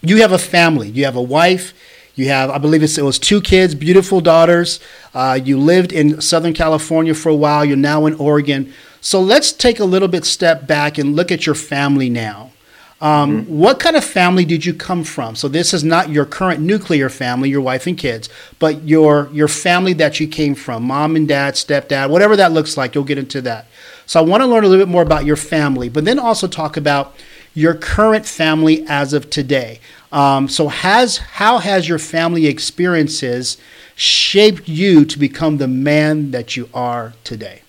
[0.00, 1.72] You have a family, you have a wife,
[2.14, 4.80] you have, I believe it was two kids, beautiful daughters.
[5.12, 8.72] Uh, you lived in Southern California for a while, you're now in Oregon.
[9.00, 12.52] So let's take a little bit step back and look at your family now.
[13.00, 13.58] Um, mm-hmm.
[13.58, 15.36] What kind of family did you come from?
[15.36, 18.28] So this is not your current nuclear family, your wife and kids,
[18.58, 22.76] but your your family that you came from, mom and dad, stepdad, whatever that looks
[22.76, 22.94] like.
[22.94, 23.66] You'll get into that.
[24.06, 26.46] So I want to learn a little bit more about your family, but then also
[26.46, 27.14] talk about
[27.54, 29.80] your current family as of today.
[30.12, 33.56] Um, so has how has your family experiences
[33.96, 37.62] shaped you to become the man that you are today?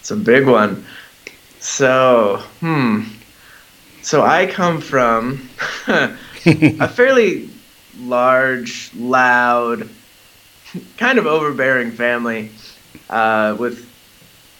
[0.00, 0.84] It's a big one.
[1.60, 3.04] So, hmm,
[4.04, 5.48] so I come from
[5.86, 7.48] a fairly
[7.98, 9.88] large, loud,
[10.98, 12.50] kind of overbearing family
[13.08, 13.90] uh, with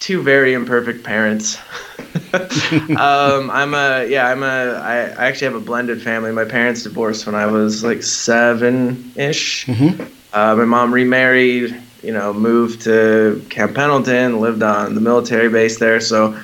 [0.00, 1.58] two very imperfect parents.
[2.32, 4.28] um, I'm a yeah.
[4.28, 4.46] I'm a.
[4.46, 6.32] I, I actually have a blended family.
[6.32, 9.66] My parents divorced when I was like seven ish.
[9.66, 10.02] Mm-hmm.
[10.32, 11.80] Uh, my mom remarried.
[12.02, 16.00] You know, moved to Camp Pendleton, lived on the military base there.
[16.00, 16.38] So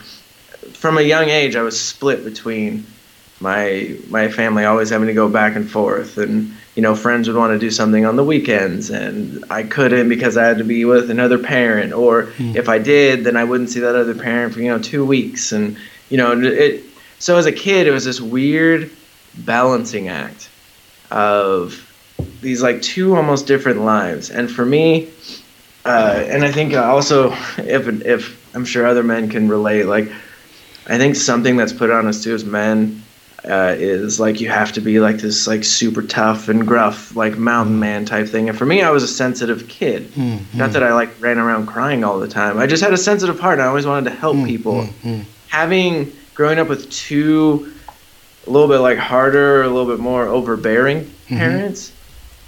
[0.81, 2.87] from a young age, I was split between
[3.39, 7.37] my my family always having to go back and forth and you know friends would
[7.37, 10.85] want to do something on the weekends and I couldn't because I had to be
[10.85, 12.55] with another parent or mm.
[12.55, 15.53] if I did then I wouldn't see that other parent for you know 2 weeks
[15.53, 15.79] and
[16.11, 16.85] you know it
[17.19, 18.91] so as a kid it was this weird
[19.39, 20.51] balancing act
[21.11, 21.87] of
[22.43, 25.09] these like two almost different lives and for me
[25.87, 30.13] uh, and I think also if if I'm sure other men can relate like
[30.91, 33.03] I think something that's put on us too as men
[33.45, 37.39] uh, is like you have to be like this like super tough and gruff like
[37.39, 40.59] mountain man type thing and for me i was a sensitive kid mm-hmm.
[40.59, 43.41] not that i like ran around crying all the time i just had a sensitive
[43.41, 44.47] heart and i always wanted to help mm-hmm.
[44.47, 44.87] people
[45.49, 47.73] having growing up with two
[48.47, 51.37] a little bit like harder a little bit more overbearing mm-hmm.
[51.39, 51.93] parents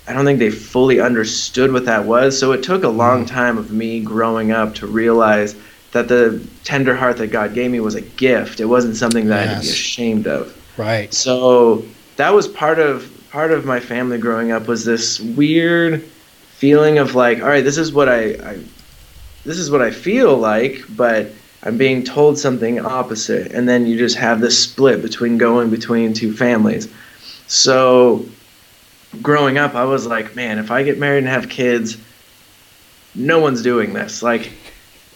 [0.06, 3.34] i don't think they fully understood what that was so it took a long mm-hmm.
[3.34, 5.54] time of me growing up to realize
[5.92, 9.44] that the tender heart that god gave me was a gift it wasn't something that
[9.44, 9.48] yes.
[9.48, 11.12] i had to be ashamed of Right.
[11.12, 11.84] So
[12.16, 17.14] that was part of part of my family growing up was this weird feeling of
[17.14, 18.58] like, all right, this is what I, I
[19.44, 21.30] this is what I feel like, but
[21.62, 26.12] I'm being told something opposite, and then you just have this split between going between
[26.12, 26.92] two families.
[27.46, 28.26] So
[29.20, 31.98] growing up, I was like, man, if I get married and have kids,
[33.14, 34.22] no one's doing this.
[34.22, 34.52] Like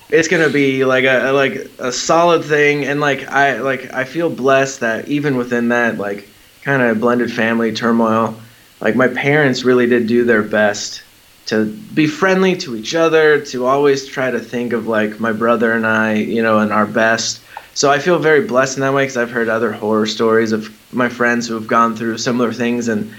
[0.08, 2.84] it's gonna be like a like a solid thing.
[2.84, 6.28] And like i like i feel blessed that even within that like
[6.62, 8.36] kind of blended family turmoil
[8.80, 11.02] like my parents really did do their best
[11.46, 15.72] to be friendly to each other to always try to think of like my brother
[15.72, 17.40] and i you know and our best.
[17.74, 20.74] So i feel very blessed in that way because i've heard other horror stories of
[20.92, 23.12] my friends who have gone through similar things and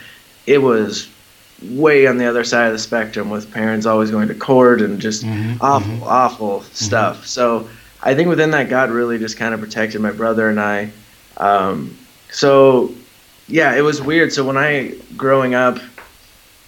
[0.46, 1.10] it was
[1.64, 5.00] way on the other side of the spectrum with parents always going to court and
[5.00, 6.04] just mm-hmm, awful, mm-hmm.
[6.04, 6.74] awful mm-hmm.
[6.74, 7.26] stuff.
[7.26, 7.68] So
[8.02, 10.92] I think within that, God really just kind of protected my brother and I.
[11.38, 11.98] Um,
[12.32, 12.94] so
[13.48, 14.34] yeah, it was weird.
[14.34, 15.80] So when I, growing up,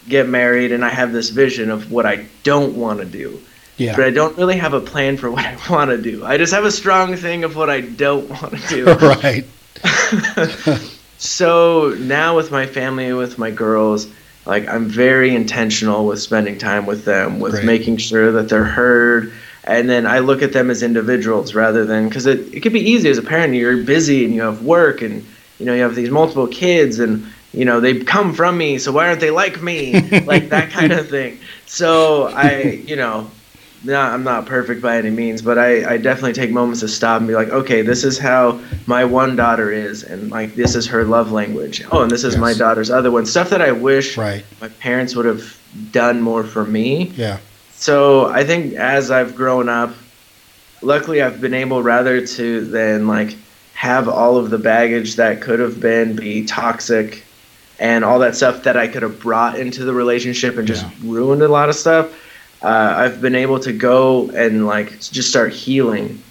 [0.08, 3.40] get married and I have this vision of what I don't want to do.
[3.76, 3.96] Yeah.
[3.96, 6.24] But I don't really have a plan for what I want to do.
[6.24, 8.84] I just have a strong thing of what I don't want to do.
[8.94, 9.46] right.
[11.18, 14.06] so now with my family, with my girls,
[14.46, 19.32] like I'm very intentional with spending time with them, with making sure that they're heard.
[19.64, 22.80] And then I look at them as individuals rather than because it, it could be
[22.80, 23.54] easy as a parent.
[23.54, 25.24] You're busy and you have work and
[25.58, 28.92] you know you have these multiple kids and you know they come from me, so
[28.92, 29.92] why aren't they like me?
[30.20, 31.38] like that kind of thing.
[31.66, 33.30] So I you know
[33.82, 37.18] no, I'm not perfect by any means, but I, I definitely take moments to stop
[37.18, 40.86] and be like, okay, this is how my one daughter is, and like this is
[40.86, 41.82] her love language.
[41.90, 42.40] Oh, and this is yes.
[42.40, 43.24] my daughter's other one.
[43.24, 44.44] Stuff that I wish right.
[44.60, 45.58] my parents would have
[45.92, 47.04] done more for me.
[47.16, 47.38] Yeah.
[47.72, 49.94] So I think as I've grown up,
[50.82, 53.36] luckily I've been able rather to than like
[53.72, 57.24] have all of the baggage that could have been be toxic
[57.78, 60.92] and all that stuff that I could have brought into the relationship and just yeah.
[61.02, 62.14] ruined a lot of stuff
[62.62, 66.22] uh, I've been able to go and like just start healing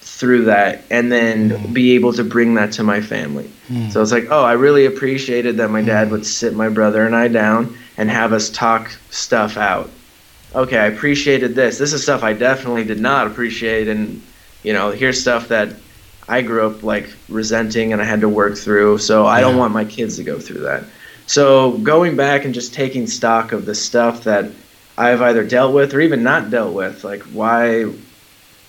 [0.00, 1.72] through that and then mm.
[1.72, 3.50] be able to bring that to my family.
[3.68, 3.90] Mm.
[3.90, 6.10] So it's like, oh, I really appreciated that my dad mm.
[6.12, 9.90] would sit my brother and I down and have us talk stuff out.
[10.54, 11.78] Okay, I appreciated this.
[11.78, 14.22] This is stuff I definitely did not appreciate and
[14.62, 15.74] you know, here's stuff that
[16.28, 18.98] I grew up like resenting and I had to work through.
[18.98, 20.84] So I don't want my kids to go through that.
[21.26, 24.50] So going back and just taking stock of the stuff that
[25.00, 27.04] I've either dealt with or even not dealt with.
[27.04, 27.90] Like why?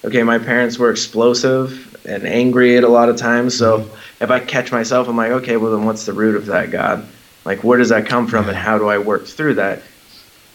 [0.06, 3.58] Okay, my parents were explosive and angry at a lot of times.
[3.58, 4.24] So mm-hmm.
[4.24, 7.06] if I catch myself, I'm like, okay, well then what's the root of that, God?
[7.44, 9.82] Like where does that come from, and how do I work through that?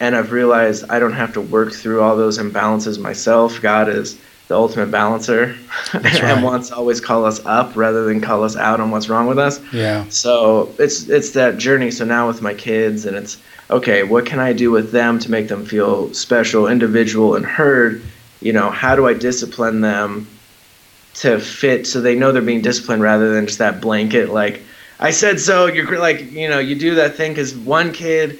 [0.00, 3.60] And I've realized I don't have to work through all those imbalances myself.
[3.60, 5.56] God is the ultimate balancer
[5.94, 6.22] right.
[6.22, 9.26] and wants to always call us up rather than call us out on what's wrong
[9.26, 9.60] with us.
[9.72, 10.06] Yeah.
[10.08, 11.90] So it's it's that journey.
[11.90, 13.38] So now with my kids and it's
[13.70, 18.02] okay, what can I do with them to make them feel special, individual, and heard?
[18.40, 20.28] You know, how do I discipline them
[21.16, 24.62] to fit so they know they're being disciplined rather than just that blanket, like,
[24.98, 28.38] I said so, you're like, you know, you do that thing because one kid,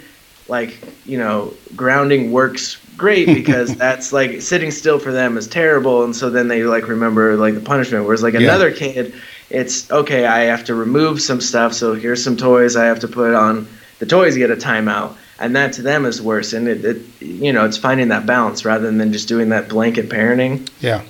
[0.49, 6.05] like, you know, grounding works great because that's like sitting still for them is terrible.
[6.05, 8.05] And so then they like remember like the punishment.
[8.05, 9.14] Whereas like another kid,
[9.51, 11.72] it's okay, I have to remove some stuff.
[11.72, 13.68] So here's some toys I have to put on
[13.99, 17.53] the toys get a timeout and that to them is worse and it, it you
[17.53, 21.03] know it's finding that balance rather than just doing that blanket parenting yeah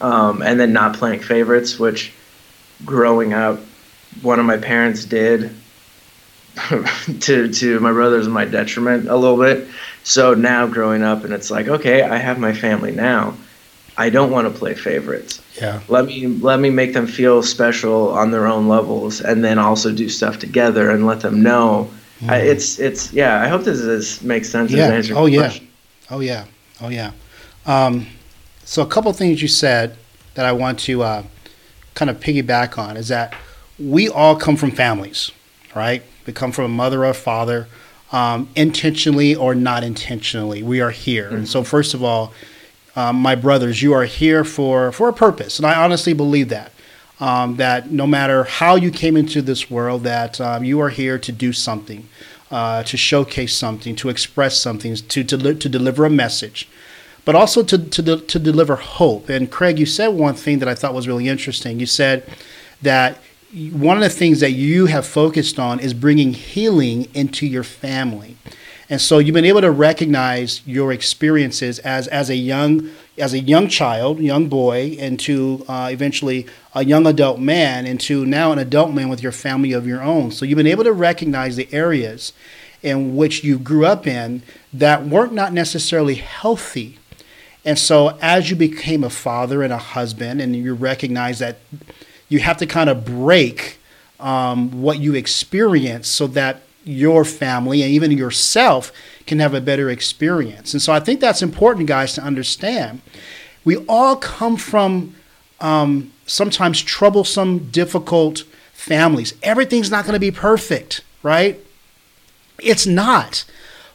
[0.00, 2.12] um, and then not playing favorites which
[2.84, 3.60] growing up
[4.22, 5.54] one of my parents did
[7.20, 9.68] to to my brothers and my detriment a little bit
[10.08, 13.34] so now growing up and it's like okay i have my family now
[13.98, 15.42] I don't want to play favorites.
[15.60, 15.80] Yeah.
[15.88, 19.92] Let me let me make them feel special on their own levels, and then also
[19.92, 21.90] do stuff together and let them know.
[22.20, 22.30] Mm.
[22.30, 23.42] I, it's it's yeah.
[23.42, 24.70] I hope this is, makes sense.
[24.70, 25.02] Yeah.
[25.10, 25.40] Oh yeah.
[25.40, 25.68] Question.
[26.10, 26.44] Oh yeah.
[26.80, 27.10] Oh yeah.
[27.66, 28.06] Um,
[28.64, 29.96] so a couple things you said
[30.34, 31.22] that I want to uh,
[31.94, 33.34] kind of piggyback on is that
[33.80, 35.32] we all come from families,
[35.74, 36.04] right?
[36.24, 37.66] We come from a mother or a father,
[38.12, 40.62] um, intentionally or not intentionally.
[40.62, 41.36] We are here, mm-hmm.
[41.36, 42.32] and so first of all
[42.98, 45.60] um, my brothers, you are here for, for a purpose.
[45.60, 46.72] And I honestly believe that.
[47.20, 51.16] Um, that no matter how you came into this world, that um, you are here
[51.18, 52.08] to do something,
[52.50, 56.68] uh, to showcase something, to express something, to, to, to deliver a message,
[57.24, 59.28] but also to, to, to deliver hope.
[59.28, 61.78] And Craig, you said one thing that I thought was really interesting.
[61.78, 62.28] You said
[62.82, 63.18] that
[63.52, 68.36] one of the things that you have focused on is bringing healing into your family.
[68.90, 73.40] And so you've been able to recognize your experiences as, as a young as a
[73.40, 78.94] young child, young boy, into uh, eventually a young adult man, into now an adult
[78.94, 80.30] man with your family of your own.
[80.30, 82.32] So you've been able to recognize the areas
[82.80, 84.42] in which you grew up in
[84.72, 87.00] that weren't not necessarily healthy.
[87.64, 91.58] And so as you became a father and a husband, and you recognize that
[92.28, 93.78] you have to kind of break
[94.20, 98.92] um, what you experience so that your family and even yourself
[99.26, 100.72] can have a better experience.
[100.72, 103.02] And so I think that's important, guys, to understand.
[103.64, 105.14] We all come from
[105.60, 109.34] um, sometimes troublesome, difficult families.
[109.42, 111.60] Everything's not going to be perfect, right?
[112.58, 113.44] It's not.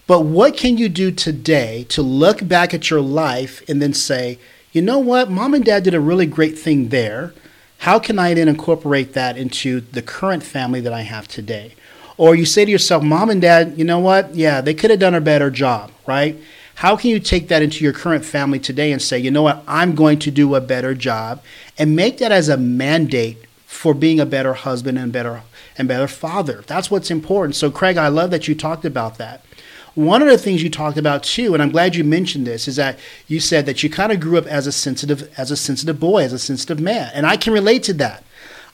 [0.05, 4.37] But what can you do today to look back at your life and then say,
[4.71, 7.33] you know what, mom and dad did a really great thing there.
[7.83, 11.75] How can I then incorporate that into the current family that I have today?
[12.15, 14.33] Or you say to yourself, mom and dad, you know what?
[14.33, 16.39] Yeah, they could have done a better job, right?
[16.75, 19.65] How can you take that into your current family today and say, you know what?
[19.67, 21.43] I'm going to do a better job
[21.77, 25.41] and make that as a mandate for being a better husband and better
[25.77, 26.63] and better father.
[26.65, 27.57] That's what's important.
[27.57, 29.43] So Craig, I love that you talked about that.
[29.95, 32.77] One of the things you talked about too, and I'm glad you mentioned this, is
[32.77, 35.99] that you said that you kind of grew up as a sensitive as a sensitive
[35.99, 37.11] boy, as a sensitive man.
[37.13, 38.23] And I can relate to that.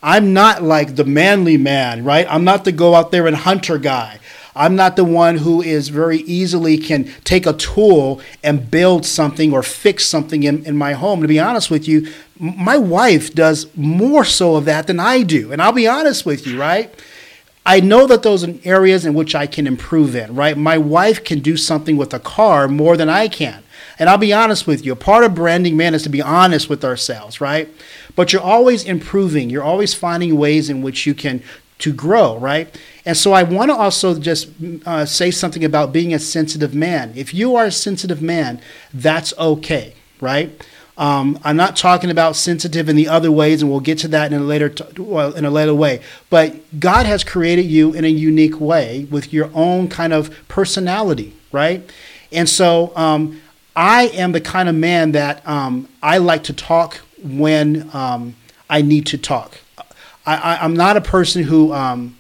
[0.02, 2.26] I'm not like the manly man, right?
[2.30, 4.20] I'm not the go out there and hunter guy.
[4.56, 9.54] I'm not the one who is very easily can take a tool and build something
[9.54, 11.22] or fix something in, in my home.
[11.22, 15.52] To be honest with you, my wife does more so of that than I do.
[15.52, 16.94] And I'll be honest with you, right?
[17.70, 20.58] I know that those are areas in which I can improve in, right?
[20.58, 23.62] My wife can do something with a car more than I can.
[24.00, 26.84] And I'll be honest with you, part of branding man is to be honest with
[26.84, 27.70] ourselves, right?
[28.16, 29.52] But you're always improving.
[29.52, 31.44] You're always finding ways in which you can
[31.78, 32.76] to grow, right?
[33.06, 34.50] And so I want to also just
[34.88, 37.14] uh, say something about being a sensitive man.
[37.16, 38.62] If you are a sensitive man,
[38.92, 40.60] that's okay, right?
[41.00, 44.34] Um, I'm not talking about sensitive in the other ways, and we'll get to that
[44.34, 46.02] in a later t- well, in a later way.
[46.30, 51.34] But God has created you in a unique way with your own kind of personality,
[51.54, 51.90] right?
[52.34, 53.42] And so um,
[53.78, 58.36] I am the kind of man that um, I like to talk when um,
[58.70, 59.58] I need to talk.
[60.26, 62.16] I, am not a person who, um,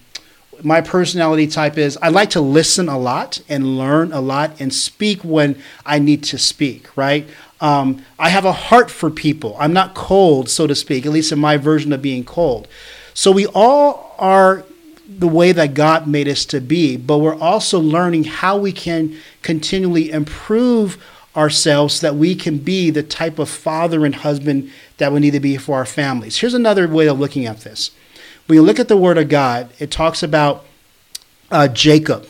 [0.64, 4.74] my personality type is I like to listen a lot and learn a lot and
[4.74, 7.28] speak when I need to speak, right?
[7.62, 9.56] Um, I have a heart for people.
[9.60, 12.68] I'm not cold, so to speak, at least in my version of being cold.
[13.14, 14.64] So we all are
[15.08, 19.18] the way that God made us to be, but we're also learning how we can
[19.42, 21.04] continually improve
[21.36, 25.32] ourselves so that we can be the type of father and husband that we need
[25.32, 26.38] to be for our families.
[26.38, 27.92] Here's another way of looking at this.
[28.46, 30.66] When you look at the Word of God, it talks about
[31.52, 32.28] uh, Jacob.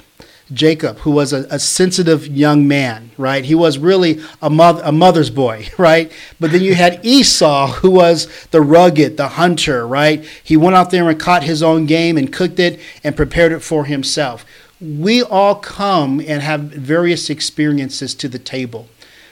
[0.53, 3.45] Jacob, who was a, a, sensitive young man, right?
[3.45, 6.11] He was really a, a mother's boy, right?
[6.39, 10.25] But then you had Esau, who was the rugged, the hunter, right?
[10.43, 13.59] He went out there and caught his own game and cooked it and prepared it
[13.59, 14.45] for himself
[14.81, 18.87] we all come and have various experiences to the table.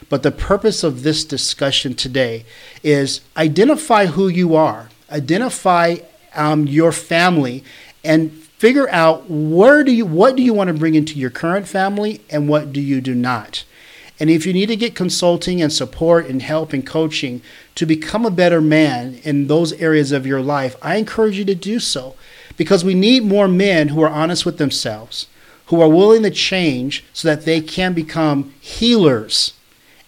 [0.10, 2.46] But the purpose of this discussion today
[2.84, 5.98] is identify who you are, identify
[6.36, 7.64] um, your family,
[8.04, 11.68] and figure out where do you what do you want to bring into your current
[11.68, 13.64] family and what do you do not.
[14.20, 17.42] And if you need to get consulting and support and help and coaching
[17.76, 21.54] to become a better man in those areas of your life, I encourage you to
[21.54, 22.16] do so
[22.56, 25.28] because we need more men who are honest with themselves
[25.68, 29.54] who are willing to change so that they can become healers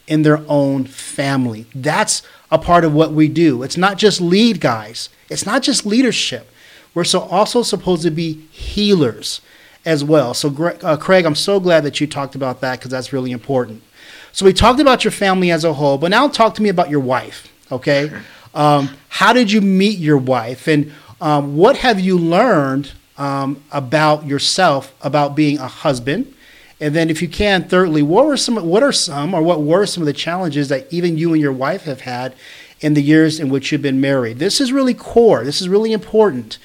[0.08, 1.66] in their own family.
[1.76, 3.62] That's a part of what we do.
[3.64, 6.50] It's not just lead guys, it's not just leadership.
[6.94, 9.42] We're so also supposed to be healers
[9.86, 10.34] as well.
[10.34, 10.50] So,
[10.84, 13.84] uh, Craig, I'm so glad that you talked about that because that's really important.
[14.32, 16.90] So we talked about your family as a whole, but now talk to me about
[16.90, 17.52] your wife.
[17.72, 18.12] Okay,
[18.54, 24.26] um, how did you meet your wife, and um, what have you learned um, about
[24.26, 26.34] yourself about being a husband?
[26.82, 29.86] And then, if you can, thirdly, what were some, what are some, or what were
[29.86, 32.34] some of the challenges that even you and your wife have had
[32.82, 34.40] in the years in which you've been married?
[34.40, 35.44] This is really core.
[35.44, 36.58] This is really important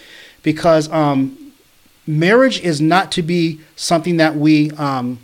[0.43, 1.53] because um,
[2.07, 5.19] marriage is not to be something that we um,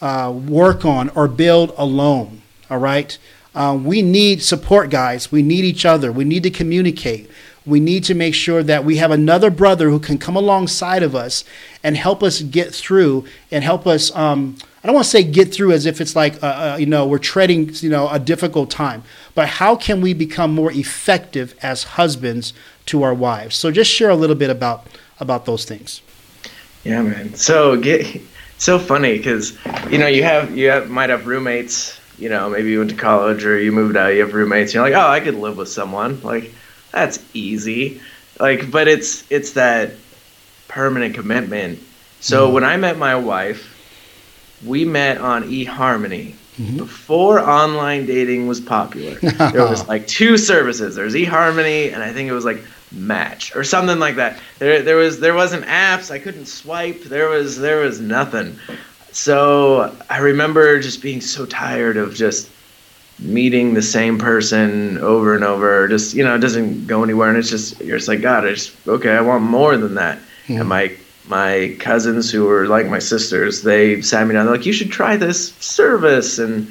[0.00, 2.42] uh, work on or build alone.
[2.70, 3.16] All right.
[3.54, 5.30] Uh, we need support, guys.
[5.30, 6.10] We need each other.
[6.10, 7.30] We need to communicate.
[7.64, 11.14] We need to make sure that we have another brother who can come alongside of
[11.14, 11.44] us
[11.84, 14.14] and help us get through and help us.
[14.16, 16.86] Um, I don't want to say get through as if it's like uh, uh, you
[16.86, 19.04] know we're treading you know a difficult time,
[19.34, 22.52] but how can we become more effective as husbands
[22.86, 23.54] to our wives?
[23.54, 24.86] So just share a little bit about
[25.20, 26.02] about those things.
[26.82, 27.34] Yeah, man.
[27.34, 28.20] So get
[28.58, 29.56] so funny because
[29.88, 31.98] you know you have you have, might have roommates.
[32.18, 34.08] You know, maybe you went to college or you moved out.
[34.08, 34.74] You have roommates.
[34.74, 36.20] you're like, oh, I could live with someone.
[36.22, 36.52] Like
[36.90, 38.00] that's easy.
[38.40, 39.92] Like, but it's it's that
[40.66, 41.78] permanent commitment.
[42.20, 42.54] So mm-hmm.
[42.54, 43.71] when I met my wife,
[44.64, 46.34] we met on eHarmony.
[46.58, 46.76] Mm-hmm.
[46.76, 50.94] Before online dating was popular, there was like two services.
[50.94, 54.38] There's eHarmony, and I think it was like Match or something like that.
[54.58, 56.10] There, there was there wasn't apps.
[56.10, 57.02] I couldn't swipe.
[57.04, 58.58] There was there was nothing.
[59.12, 62.50] So I remember just being so tired of just
[63.18, 65.88] meeting the same person over and over.
[65.88, 68.44] Just you know, it doesn't go anywhere, and it's just you're just like God.
[68.46, 69.12] I just okay.
[69.12, 70.18] I want more than that.
[70.18, 70.60] Mm-hmm.
[70.60, 70.96] And my
[71.28, 74.46] my cousins who were like my sisters, they sat me down.
[74.46, 76.38] They're like, you should try this service.
[76.38, 76.68] And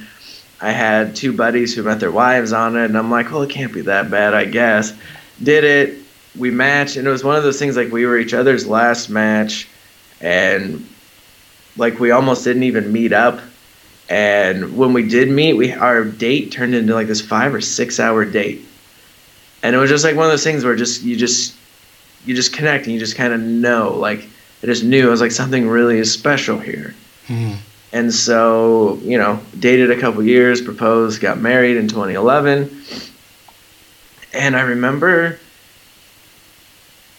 [0.61, 3.49] I had two buddies who met their wives on it, and I'm like, well, it
[3.49, 4.93] can't be that bad, I guess.
[5.41, 5.97] Did it.
[6.37, 9.09] We matched, and it was one of those things like we were each other's last
[9.09, 9.67] match,
[10.21, 10.87] and
[11.75, 13.41] like we almost didn't even meet up
[14.11, 17.97] and when we did meet, we our date turned into like this five or six
[17.97, 18.65] hour date,
[19.63, 21.55] and it was just like one of those things where just you just
[22.25, 24.27] you just connect and you just kind of know like
[24.63, 26.93] I just knew I was like something really is special here.
[27.27, 27.57] Mm.
[27.93, 32.83] And so, you know, dated a couple years, proposed, got married in 2011.
[34.33, 35.39] And I remember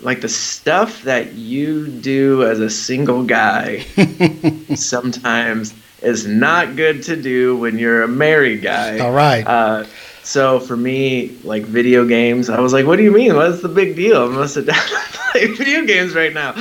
[0.01, 3.81] like the stuff that you do as a single guy
[4.75, 8.99] sometimes is not good to do when you're a married guy.
[8.99, 9.47] All right.
[9.47, 9.85] Uh,
[10.23, 13.35] so for me, like video games, I was like, "What do you mean?
[13.35, 14.25] What's the big deal?
[14.25, 16.55] I'm gonna sit down and play video games right now."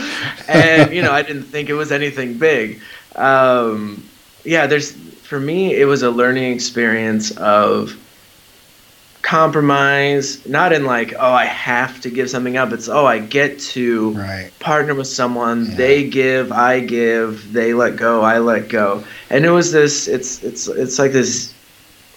[0.47, 2.81] And you know, I didn't think it was anything big.
[3.15, 4.03] Um,
[4.43, 7.97] yeah, there's for me, it was a learning experience of
[9.21, 13.59] compromise not in like oh i have to give something up it's oh i get
[13.59, 14.51] to right.
[14.59, 15.75] partner with someone yeah.
[15.75, 20.43] they give i give they let go i let go and it was this it's
[20.43, 21.53] it's it's like this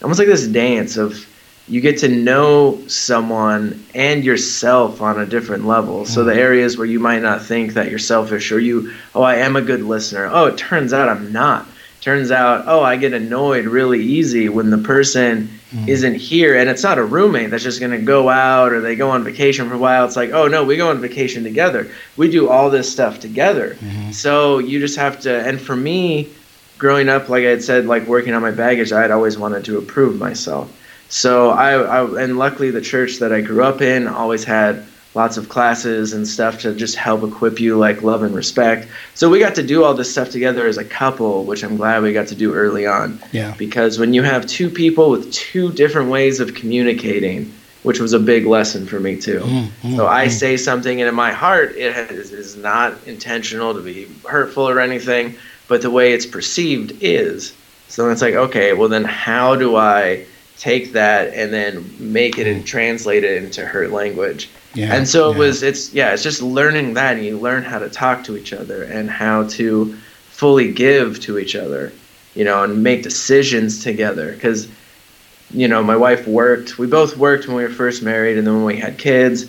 [0.03, 1.26] almost like this dance of
[1.67, 6.05] you get to know someone and yourself on a different level.
[6.05, 6.41] So the mm-hmm.
[6.41, 9.62] areas where you might not think that you're selfish or you, oh, I am a
[9.62, 10.29] good listener.
[10.31, 11.67] Oh, it turns out I'm not
[12.05, 15.89] turns out, oh, I get annoyed really easy when the person mm.
[15.89, 16.55] isn't here.
[16.55, 19.25] And it's not a roommate that's just going to go out or they go on
[19.25, 20.05] vacation for a while.
[20.05, 21.91] It's like, oh, no, we go on vacation together.
[22.19, 23.79] We do all this stuff together.
[23.81, 24.11] Mm-hmm.
[24.11, 26.29] So you just have to, and for me,
[26.77, 29.65] growing up, like I had said, like working on my baggage, I had always wanted
[29.65, 30.71] to improve myself.
[31.09, 34.85] So I, I and luckily the church that I grew up in always had
[35.15, 38.89] lots of classes and stuff to just help equip you like love and respect.
[39.15, 42.03] So we got to do all this stuff together as a couple, which I'm glad
[42.03, 43.21] we got to do early on.
[43.33, 43.55] Yeah.
[43.57, 47.53] Because when you have two people with two different ways of communicating,
[47.85, 49.41] which was a big lesson for me too.
[49.41, 50.31] Mm, mm, so I mm.
[50.31, 54.81] say something and in my heart it has, is not intentional to be hurtful or
[54.81, 55.37] anything,
[55.69, 57.55] but the way it's perceived is.
[57.89, 60.25] So it's like, okay, well then how do I
[60.59, 62.67] take that and then make it and mm.
[62.67, 64.51] translate it into her language?
[64.75, 67.79] Yeah, and so it was it's yeah it's just learning that and you learn how
[67.79, 69.95] to talk to each other and how to
[70.31, 71.93] fully give to each other
[72.35, 74.33] you know and make decisions together.
[74.33, 74.69] Because
[75.51, 78.55] you know my wife worked we both worked when we were first married and then
[78.55, 79.47] when we had kids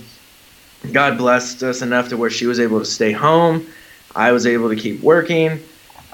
[0.91, 3.65] god blessed us enough to where she was able to stay home.
[4.15, 5.59] I was able to keep working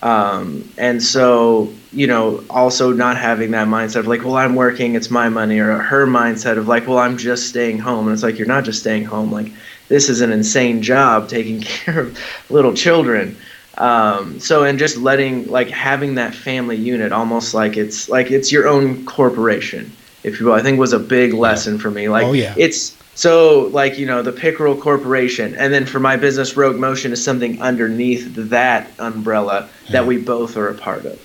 [0.02, 4.95] um, and so, you know, also not having that mindset of like, well, I'm working,
[4.95, 8.08] it's my money, or her mindset of like, well, I'm just staying home.
[8.08, 9.32] And it's like, you're not just staying home.
[9.32, 9.52] Like,
[9.89, 13.38] this is an insane job taking care of little children.
[13.78, 18.52] Um, so, and just letting, like, having that family unit almost like it's like it's
[18.52, 19.91] your own corporation,
[20.24, 22.10] if you will, I think was a big lesson for me.
[22.10, 22.54] Like, oh, yeah.
[22.58, 27.12] it's, so, like, you know, the Pickerel Corporation, and then for my business, Rogue Motion
[27.12, 31.20] is something underneath that umbrella that we both are a part of.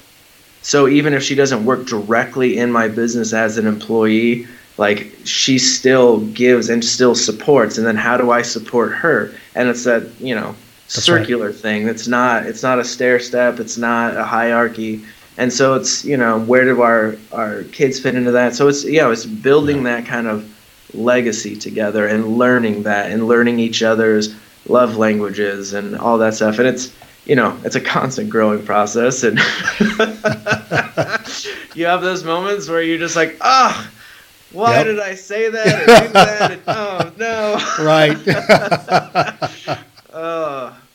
[0.62, 5.58] So even if she doesn't work directly in my business as an employee, like she
[5.58, 7.78] still gives and still supports.
[7.78, 9.32] And then how do I support her?
[9.54, 11.54] And it's that you know That's circular right.
[11.54, 11.88] thing.
[11.88, 13.60] It's not it's not a stair step.
[13.60, 15.04] It's not a hierarchy.
[15.38, 18.54] And so it's you know where do our our kids fit into that?
[18.56, 20.00] So it's yeah, you know, it's building yeah.
[20.00, 20.52] that kind of
[20.96, 24.34] legacy together and learning that and learning each other's
[24.68, 26.58] love languages and all that stuff.
[26.58, 26.92] And it's
[27.24, 29.38] you know, it's a constant growing process and
[31.74, 33.90] you have those moments where you're just like, ah, oh,
[34.52, 34.86] why yep.
[34.86, 36.52] did I say that or do that?
[36.52, 37.58] And, oh no.
[37.84, 38.16] Right.
[40.12, 40.72] uh.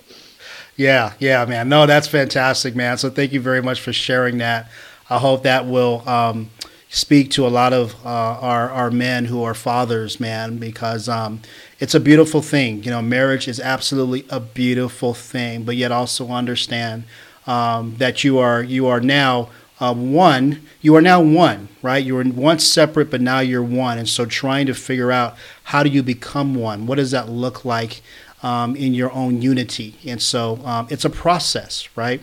[0.77, 1.69] Yeah, yeah, man.
[1.69, 2.97] No, that's fantastic, man.
[2.97, 4.71] So thank you very much for sharing that.
[5.11, 6.49] I hope that will um,
[6.93, 11.41] speak to a lot of uh, our our men who are fathers, man, because um,
[11.79, 12.83] it's a beautiful thing.
[12.83, 17.05] You know, marriage is absolutely a beautiful thing, but yet also understand
[17.47, 20.61] um, that you are you are now uh, one.
[20.81, 22.03] You are now one, right?
[22.03, 25.83] You were once separate, but now you're one, and so trying to figure out how
[25.83, 26.87] do you become one?
[26.87, 28.01] What does that look like
[28.43, 29.95] um, in your own unity?
[30.05, 32.21] And so um, it's a process, right?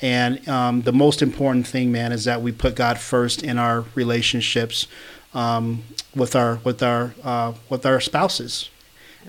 [0.00, 3.84] And um, the most important thing, man, is that we put God first in our
[3.94, 4.86] relationships
[5.34, 5.82] um,
[6.14, 8.70] with our with our uh, with our spouses,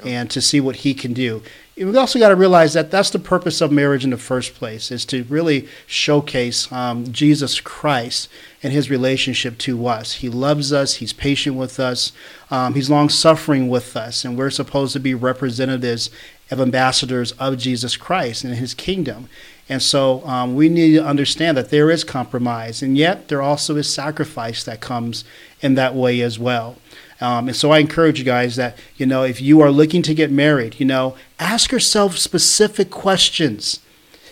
[0.06, 1.42] and to see what He can do.
[1.76, 4.92] We also got to realize that that's the purpose of marriage in the first place,
[4.92, 8.28] is to really showcase um, Jesus Christ
[8.62, 10.16] and His relationship to us.
[10.16, 10.96] He loves us.
[10.96, 12.12] He's patient with us.
[12.52, 16.10] Um, he's long suffering with us, and we're supposed to be representatives
[16.52, 19.30] of ambassadors of Jesus Christ and His kingdom.
[19.70, 23.76] And so um, we need to understand that there is compromise, and yet there also
[23.76, 25.24] is sacrifice that comes
[25.62, 26.78] in that way as well.
[27.22, 30.14] Um, and so I encourage you guys that, you know, if you are looking to
[30.14, 33.80] get married, you know, ask yourself specific questions.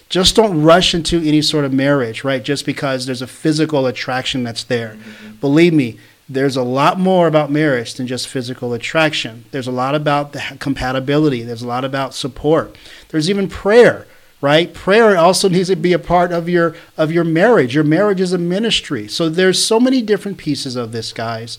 [0.09, 2.41] Just don't rush into any sort of marriage, right?
[2.41, 4.95] Just because there's a physical attraction that's there.
[4.95, 5.35] Mm-hmm.
[5.35, 9.45] Believe me, there's a lot more about marriage than just physical attraction.
[9.51, 11.43] There's a lot about the compatibility.
[11.43, 12.77] There's a lot about support.
[13.09, 14.07] There's even prayer
[14.41, 14.73] right?
[14.73, 17.75] Prayer also needs to be a part of your of your marriage.
[17.75, 19.07] Your marriage is a ministry.
[19.07, 21.57] So there's so many different pieces of this guys.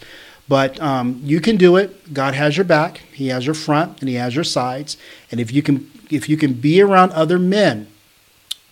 [0.49, 2.15] But um, you can do it.
[2.15, 3.03] God has your back.
[3.13, 4.97] He has your front and he has your sides.
[5.31, 7.89] And if you can if you can be around other men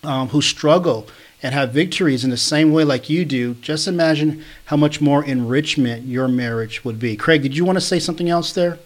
[0.02, 1.06] um, who struggle
[1.42, 5.22] and have victories in the same way like you do just imagine how much more
[5.22, 7.16] enrichment your marriage would be.
[7.16, 8.78] Craig did you want to say something else there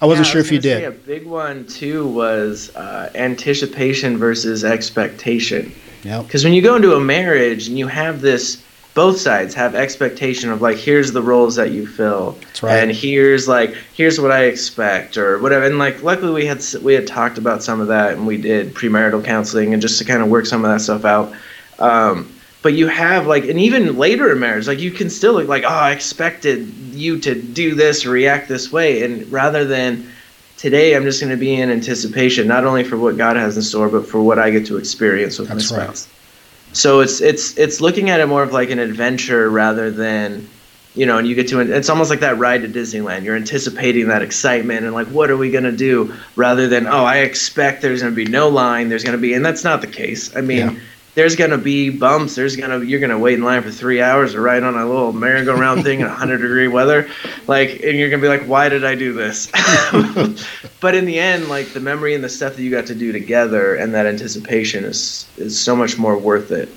[0.00, 0.84] I wasn't yeah, sure I was if you did.
[0.84, 5.72] a big one too was uh, anticipation versus expectation.
[6.02, 6.22] Yeah.
[6.22, 8.62] Because when you go into a marriage and you have this,
[8.94, 12.76] both sides have expectation of like, here's the roles that you fill, right.
[12.76, 15.64] and here's like, here's what I expect or whatever.
[15.64, 18.74] And like, luckily we had we had talked about some of that and we did
[18.74, 21.34] premarital counseling and just to kind of work some of that stuff out.
[21.78, 22.32] Um,
[22.66, 25.62] but you have like and even later in marriage like you can still look like
[25.62, 30.10] oh i expected you to do this or react this way and rather than
[30.56, 33.62] today i'm just going to be in anticipation not only for what god has in
[33.62, 36.08] store but for what i get to experience with That's my spouse.
[36.08, 36.76] Right.
[36.76, 40.48] so it's it's it's looking at it more of like an adventure rather than
[40.96, 43.22] you know and you get to it's almost like that ride to disneyland.
[43.22, 46.12] You're anticipating that excitement and like what are we going to do?
[46.34, 49.34] rather than oh i expect there's going to be no line there's going to be
[49.34, 50.34] and that's not the case.
[50.34, 50.80] I mean yeah
[51.16, 52.34] there's gonna be bumps.
[52.34, 55.14] There's gonna you're gonna wait in line for three hours to ride on a little
[55.14, 57.08] merry-go-round thing in 100 degree weather,
[57.46, 59.50] like, and you're gonna be like, why did I do this?
[60.80, 63.12] but in the end, like the memory and the stuff that you got to do
[63.12, 66.68] together and that anticipation is is so much more worth it.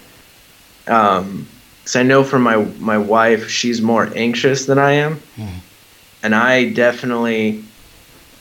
[0.87, 1.45] Um,
[1.79, 5.49] because I know for my my wife, she's more anxious than I am, mm.
[6.23, 7.65] and I definitely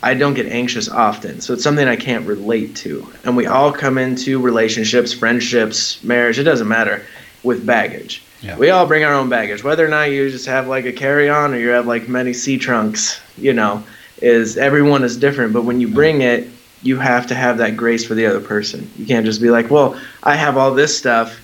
[0.02, 1.40] I don't get anxious often.
[1.40, 3.10] So it's something I can't relate to.
[3.24, 7.04] And we all come into relationships, friendships, marriage, it doesn't matter,
[7.42, 8.22] with baggage.
[8.40, 8.56] Yeah.
[8.56, 9.64] We all bring our own baggage.
[9.64, 12.32] Whether or not you just have like a carry on or you have like many
[12.32, 13.82] sea trunks, you know,
[14.22, 15.52] is everyone is different.
[15.52, 16.48] But when you bring it,
[16.82, 18.88] you have to have that grace for the other person.
[18.96, 21.40] You can't just be like, well, I have all this stuff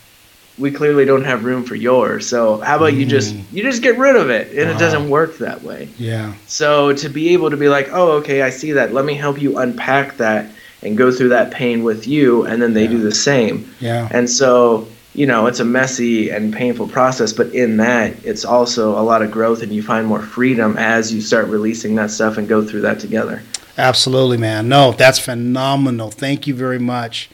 [0.59, 2.29] we clearly don't have room for yours.
[2.29, 2.99] So how about mm.
[2.99, 3.43] you just mm.
[3.53, 4.49] you just get rid of it?
[4.57, 5.89] And it doesn't work that way.
[5.99, 6.35] Yeah.
[6.47, 8.93] So to be able to be like, oh, okay, I see that.
[8.93, 10.51] Let me help you unpack that
[10.83, 12.91] and go through that pain with you, and then they yeah.
[12.91, 13.75] do the same.
[13.81, 14.09] Yeah.
[14.11, 18.99] And so you know it's a messy and painful process, but in that it's also
[18.99, 22.37] a lot of growth, and you find more freedom as you start releasing that stuff
[22.37, 23.43] and go through that together.
[23.77, 24.69] Absolutely, man.
[24.69, 26.13] No, that's phenomenal.
[26.13, 27.29] Thank you very much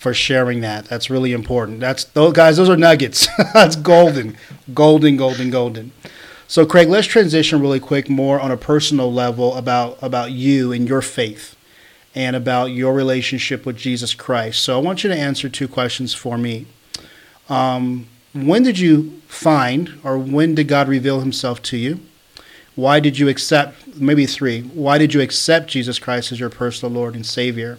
[0.00, 0.86] for sharing that.
[0.86, 1.78] That's really important.
[1.78, 2.56] That's those guys.
[2.56, 3.28] Those are nuggets.
[3.54, 4.36] That's golden,
[4.72, 5.92] golden, golden, golden.
[6.48, 10.88] So, Craig, let's transition really quick more on a personal level about about you and
[10.88, 11.54] your faith,
[12.14, 14.62] and about your relationship with Jesus Christ.
[14.62, 16.66] So, I want you to answer two questions for me.
[17.50, 22.00] Um, when did you find or when did God reveal himself to you?
[22.74, 26.94] Why did you accept, maybe three, why did you accept Jesus Christ as your personal
[26.94, 27.78] Lord and Savior?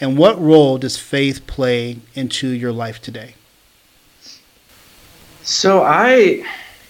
[0.00, 3.34] And what role does faith play into your life today?
[5.42, 6.44] So I,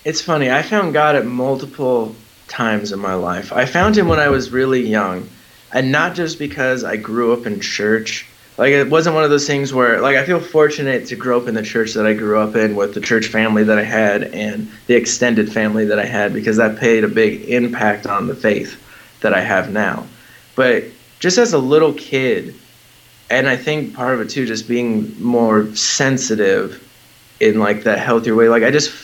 [0.04, 2.14] it's funny, I found God at multiple
[2.48, 3.52] times in my life.
[3.52, 5.28] I found him when I was really young,
[5.72, 8.26] and not just because I grew up in church.
[8.56, 11.48] Like it wasn't one of those things where like I feel fortunate to grow up
[11.48, 14.22] in the church that I grew up in with the church family that I had
[14.22, 18.36] and the extended family that I had because that paid a big impact on the
[18.36, 18.80] faith
[19.22, 20.06] that I have now.
[20.54, 20.84] But
[21.18, 22.54] just as a little kid,
[23.30, 26.80] and I think part of it too, just being more sensitive
[27.40, 28.48] in like that healthier way.
[28.48, 28.94] Like I just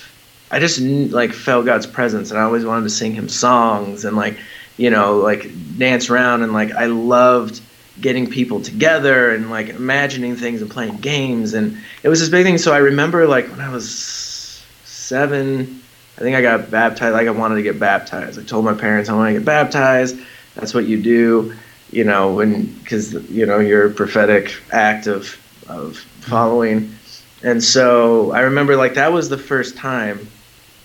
[0.51, 4.16] I just like felt God's presence, and I always wanted to sing Him songs and
[4.16, 4.37] like,
[4.77, 5.49] you know, like
[5.79, 7.61] dance around, and like I loved
[8.01, 12.45] getting people together and like imagining things and playing games, and it was this big
[12.45, 12.59] thing.
[12.59, 15.83] So I remember like when I was seven,
[16.16, 17.14] I think I got baptized.
[17.14, 18.39] Like I wanted to get baptized.
[18.39, 20.18] I told my parents I want to get baptized.
[20.55, 21.55] That's what you do,
[21.93, 25.36] you know, when because you know your prophetic act of
[25.68, 26.95] of following.
[27.43, 30.28] And so I remember like that was the first time.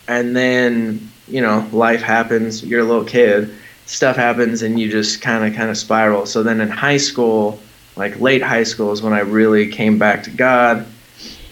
[0.08, 3.52] And then you know life happens you're a little kid
[3.88, 6.26] stuff happens and you just kind of kind of spiral.
[6.26, 7.60] So then in high school
[7.96, 10.86] like late high school is when i really came back to god.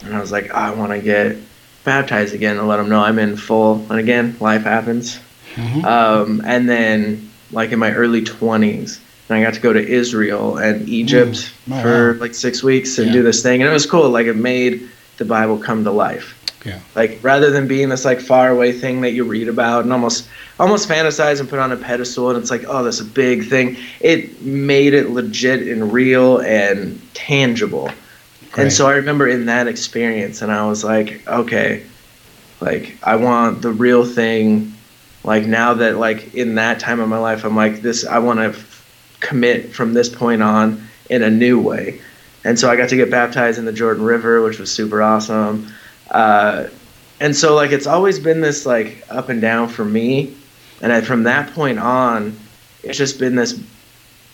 [0.04, 1.38] And i was like oh, i want to get
[1.84, 3.86] baptized again and let them know i'm in full.
[3.90, 5.20] And again life happens.
[5.56, 5.86] Mm-hmm.
[5.86, 9.00] um, and then like in my early 20s
[9.30, 11.82] and i got to go to israel and egypt mm.
[11.82, 13.14] for like six weeks and yeah.
[13.14, 16.40] do this thing and it was cool like it made the bible come to life
[16.66, 16.80] yeah.
[16.96, 20.28] Like rather than being this like faraway thing that you read about and almost
[20.60, 23.78] almost fantasize and put on a pedestal and it's like, oh, that's a big thing.
[24.00, 27.90] It made it legit and real and tangible.
[28.52, 28.64] Great.
[28.64, 31.84] And so I remember in that experience and I was like, okay,
[32.62, 34.74] like I want the real thing.
[35.26, 38.40] Like now that like in that time of my life I'm like this I want
[38.40, 38.54] to
[39.24, 42.00] commit from this point on in a new way.
[42.44, 45.74] And so I got to get baptized in the Jordan River, which was super awesome.
[46.12, 46.68] Uh,
[47.20, 50.36] and so like it's always been this like up and down for me,
[50.82, 52.38] and I, from that point on,
[52.84, 53.60] it's just been this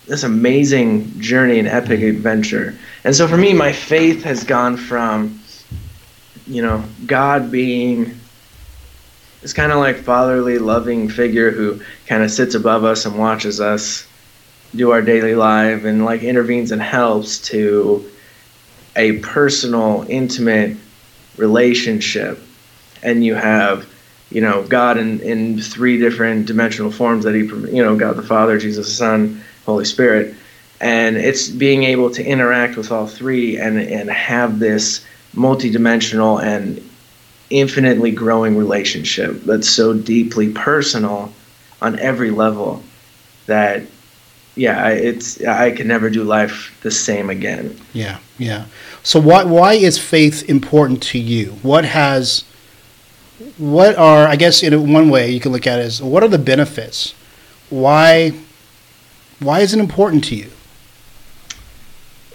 [0.06, 2.76] this amazing journey and epic adventure.
[3.04, 5.40] And so for me, my faith has gone from,
[6.48, 8.18] you know, God being
[9.40, 13.60] this kind of like fatherly, loving figure who kind of sits above us and watches
[13.60, 14.06] us
[14.74, 18.08] do our daily life and like intervenes and helps to
[18.96, 20.76] a personal, intimate
[21.36, 22.42] relationship.
[23.02, 23.86] And you have
[24.30, 28.22] you know god in, in three different dimensional forms that he you know god the
[28.22, 30.34] father jesus the son holy spirit.
[30.80, 35.04] And it's being able to interact with all three and and have this
[35.34, 36.82] multi-dimensional and
[37.50, 41.32] infinitely growing relationship that's so deeply personal
[41.82, 42.82] on every level
[43.46, 43.82] that
[44.60, 47.80] yeah, it's I can never do life the same again.
[47.94, 48.66] Yeah, yeah.
[49.02, 51.52] So why why is faith important to you?
[51.62, 52.44] What has
[53.56, 56.28] what are I guess in one way you can look at it as what are
[56.28, 57.14] the benefits?
[57.70, 58.34] Why
[59.38, 60.50] why is it important to you?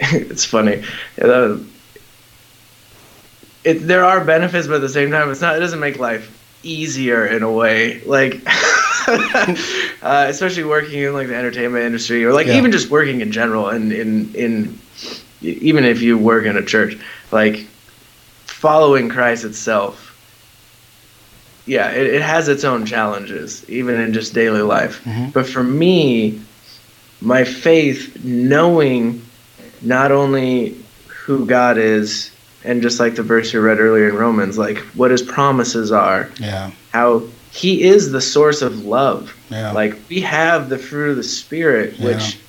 [0.00, 0.82] it's funny.
[1.22, 1.58] Uh,
[3.62, 5.56] it, there are benefits, but at the same time, it's not.
[5.56, 6.26] It doesn't make life
[6.64, 8.00] easier in a way.
[8.00, 8.42] Like
[10.02, 12.56] uh, especially working in like the entertainment industry or like yeah.
[12.56, 14.78] even just working in general and in, in
[15.42, 16.98] even if you work in a church,
[17.30, 17.66] like
[18.44, 20.02] following Christ itself.
[21.66, 25.02] Yeah, it, it has its own challenges, even in just daily life.
[25.04, 25.30] Mm-hmm.
[25.30, 26.40] But for me,
[27.20, 29.24] my faith, knowing
[29.82, 30.76] not only
[31.08, 32.30] who God is,
[32.64, 36.30] and just like the verse you read earlier in Romans, like what his promises are,
[36.38, 37.22] yeah, how
[37.56, 39.34] he is the source of love.
[39.50, 39.72] Yeah.
[39.72, 42.40] Like we have the fruit of the spirit, which yeah.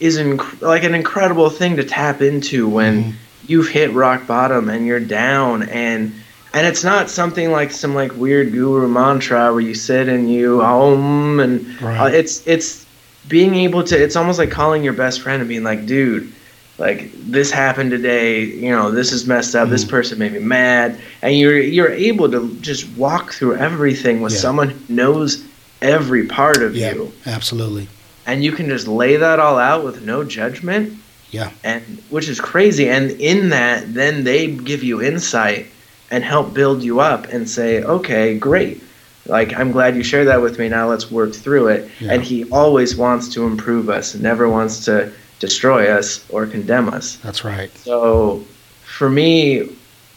[0.00, 3.16] is inc- like an incredible thing to tap into when mm-hmm.
[3.46, 6.12] you've hit rock bottom and you're down and
[6.52, 10.60] and it's not something like some like weird guru mantra where you sit and you
[10.60, 12.00] home and right.
[12.00, 12.86] uh, it's it's
[13.28, 16.32] being able to it's almost like calling your best friend and being like dude
[16.78, 19.72] like this happened today you know this is messed up mm-hmm.
[19.72, 20.98] this person made me mad.
[21.22, 24.38] And you're you're able to just walk through everything with yeah.
[24.38, 25.44] someone who knows
[25.82, 27.12] every part of yeah, you.
[27.26, 27.88] absolutely.
[28.26, 30.98] And you can just lay that all out with no judgment.
[31.30, 31.50] Yeah.
[31.64, 32.88] And which is crazy.
[32.88, 35.66] And in that then they give you insight
[36.10, 38.82] and help build you up and say okay great.
[39.26, 40.68] Like i'm glad you shared that with me.
[40.68, 41.90] Now let's work through it.
[42.00, 42.12] Yeah.
[42.12, 47.16] and he always wants to improve us never wants to destroy us or condemn us.
[47.16, 47.70] That's right.
[47.78, 48.44] So
[48.84, 49.68] for me,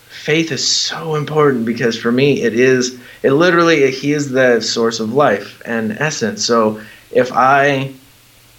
[0.09, 4.99] faith is so important because for me it is it literally he is the source
[4.99, 6.43] of life and essence.
[6.43, 7.93] So if i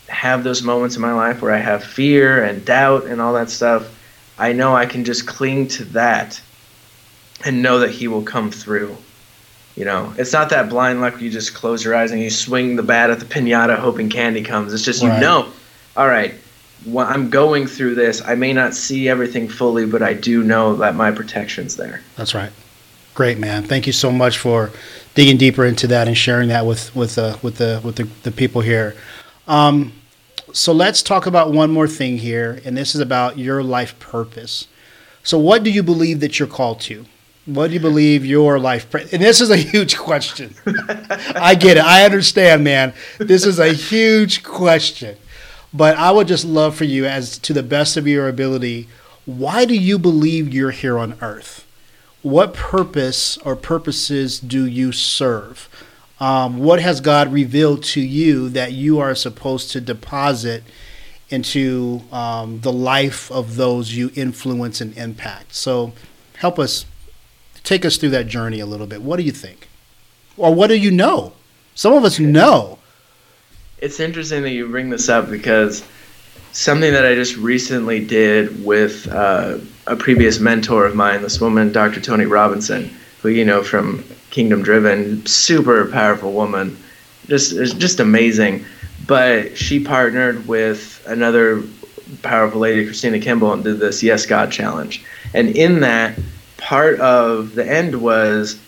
[0.08, 3.48] have those moments in my life where i have fear and doubt and all that
[3.48, 3.96] stuff
[4.38, 6.40] i know i can just cling to that
[7.44, 8.96] and know that he will come through.
[9.76, 12.76] You know it's not that blind luck you just close your eyes and you swing
[12.76, 14.72] the bat at the piñata hoping candy comes.
[14.72, 15.48] It's just you know.
[15.96, 16.34] All right
[16.96, 20.94] I'm going through this, I may not see everything fully, but I do know that
[20.94, 22.02] my protection's there.
[22.16, 22.52] That's right.
[23.14, 23.64] Great, man.
[23.64, 24.70] Thank you so much for
[25.14, 28.30] digging deeper into that and sharing that with with uh, with the with the, the
[28.30, 28.96] people here.
[29.46, 29.92] Um,
[30.52, 34.68] so let's talk about one more thing here, and this is about your life purpose.
[35.22, 37.04] So, what do you believe that you're called to?
[37.46, 38.92] What do you believe your life?
[38.94, 40.54] and this is a huge question.
[41.34, 41.84] I get it.
[41.84, 42.94] I understand, man.
[43.18, 45.16] This is a huge question.
[45.72, 48.88] But I would just love for you, as to the best of your ability,
[49.24, 51.66] why do you believe you're here on earth?
[52.22, 55.68] What purpose or purposes do you serve?
[56.18, 60.64] Um, what has God revealed to you that you are supposed to deposit
[61.30, 65.54] into um, the life of those you influence and impact?
[65.54, 65.92] So,
[66.38, 66.84] help us
[67.62, 69.02] take us through that journey a little bit.
[69.02, 69.68] What do you think?
[70.36, 71.32] Or what do you know?
[71.74, 72.79] Some of us know,
[73.80, 75.86] it's interesting that you bring this up because
[76.52, 81.72] something that I just recently did with uh, a previous mentor of mine, this woman,
[81.72, 82.00] Dr.
[82.00, 86.76] Tony Robinson, who you know from Kingdom Driven, super powerful woman,
[87.26, 88.64] just just amazing.
[89.06, 91.62] But she partnered with another
[92.22, 95.04] powerful lady, Christina Kimball, and did this Yes God challenge.
[95.32, 96.18] And in that,
[96.58, 98.60] part of the end was,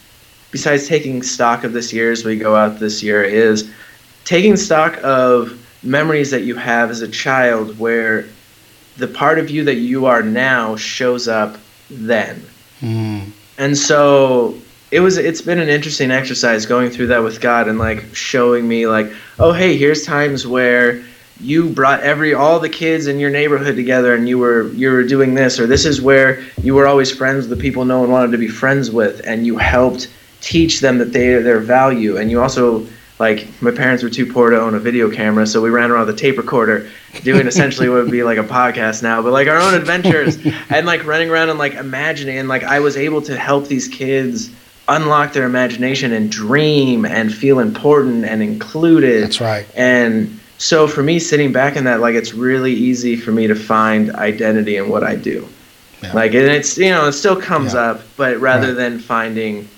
[0.50, 3.70] besides taking stock of this year as we go out this year, is
[4.24, 8.26] taking stock of memories that you have as a child where
[8.96, 11.56] the part of you that you are now shows up
[11.90, 12.42] then.
[12.80, 13.30] Mm.
[13.58, 14.56] And so
[14.90, 18.68] it was it's been an interesting exercise going through that with God and like showing
[18.68, 21.02] me like, oh hey, here's times where
[21.40, 25.02] you brought every all the kids in your neighborhood together and you were you were
[25.02, 28.10] doing this or this is where you were always friends with the people no one
[28.10, 30.08] wanted to be friends with and you helped
[30.40, 32.86] teach them that they their value and you also
[33.22, 36.06] like my parents were too poor to own a video camera, so we ran around
[36.06, 36.90] with a tape recorder,
[37.22, 40.86] doing essentially what would be like a podcast now, but like our own adventures and
[40.86, 42.36] like running around and like imagining.
[42.38, 44.50] And like I was able to help these kids
[44.88, 49.22] unlock their imagination and dream and feel important and included.
[49.22, 49.66] That's right.
[49.76, 53.54] And so for me, sitting back in that, like it's really easy for me to
[53.54, 55.48] find identity in what I do.
[56.02, 56.12] Yeah.
[56.12, 57.82] Like, and it's you know it still comes yeah.
[57.82, 58.76] up, but rather right.
[58.76, 59.68] than finding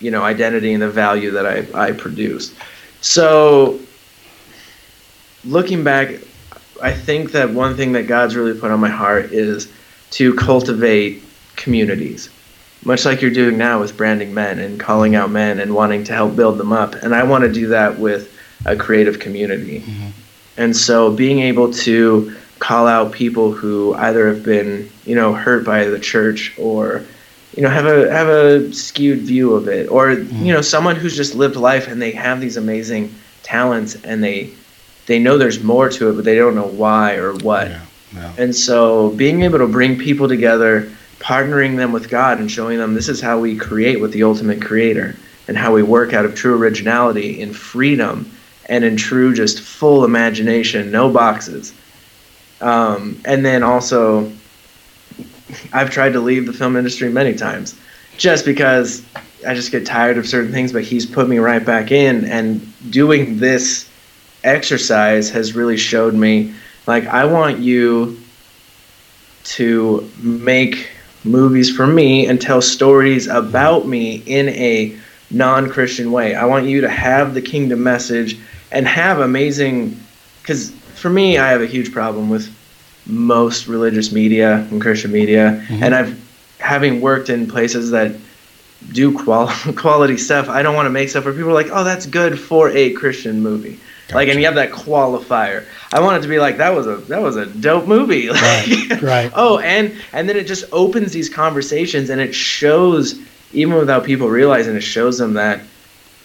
[0.00, 2.54] you know identity and the value that I, I produce.
[3.00, 3.80] So
[5.44, 6.20] looking back,
[6.82, 9.72] I think that one thing that God's really put on my heart is
[10.12, 11.22] to cultivate
[11.56, 12.28] communities,
[12.84, 16.12] much like you're doing now with branding men and calling out men and wanting to
[16.12, 16.94] help build them up.
[16.94, 18.32] And I want to do that with
[18.64, 19.80] a creative community.
[19.80, 20.08] Mm-hmm.
[20.58, 25.64] And so being able to call out people who either have been, you know, hurt
[25.64, 27.04] by the church or
[27.56, 30.44] you know have a have a skewed view of it or mm.
[30.44, 34.50] you know someone who's just lived life and they have these amazing talents and they
[35.06, 37.80] they know there's more to it but they don't know why or what yeah,
[38.14, 38.32] yeah.
[38.38, 42.94] and so being able to bring people together partnering them with god and showing them
[42.94, 45.16] this is how we create with the ultimate creator
[45.48, 48.30] and how we work out of true originality in freedom
[48.68, 51.72] and in true just full imagination no boxes
[52.60, 54.32] um, and then also
[55.72, 57.78] I've tried to leave the film industry many times
[58.16, 59.04] just because
[59.46, 62.24] I just get tired of certain things, but he's put me right back in.
[62.24, 63.88] And doing this
[64.44, 66.54] exercise has really showed me
[66.86, 68.18] like, I want you
[69.44, 70.90] to make
[71.24, 74.96] movies for me and tell stories about me in a
[75.30, 76.34] non Christian way.
[76.34, 78.38] I want you to have the kingdom message
[78.72, 80.00] and have amazing,
[80.42, 82.52] because for me, I have a huge problem with
[83.06, 85.82] most religious media and Christian media, mm-hmm.
[85.82, 86.26] and I've
[86.58, 88.16] having worked in places that
[88.92, 90.48] do qual- quality stuff.
[90.48, 92.92] I don't want to make stuff where people are like, "Oh, that's good for a
[92.92, 93.78] Christian movie."
[94.08, 94.14] Gotcha.
[94.16, 95.66] Like, and you have that qualifier.
[95.92, 98.28] I want it to be like that was a that was a dope movie.
[98.36, 99.02] Like, right.
[99.02, 99.32] right.
[99.36, 103.18] oh, and and then it just opens these conversations, and it shows
[103.52, 105.60] even without people realizing, it shows them that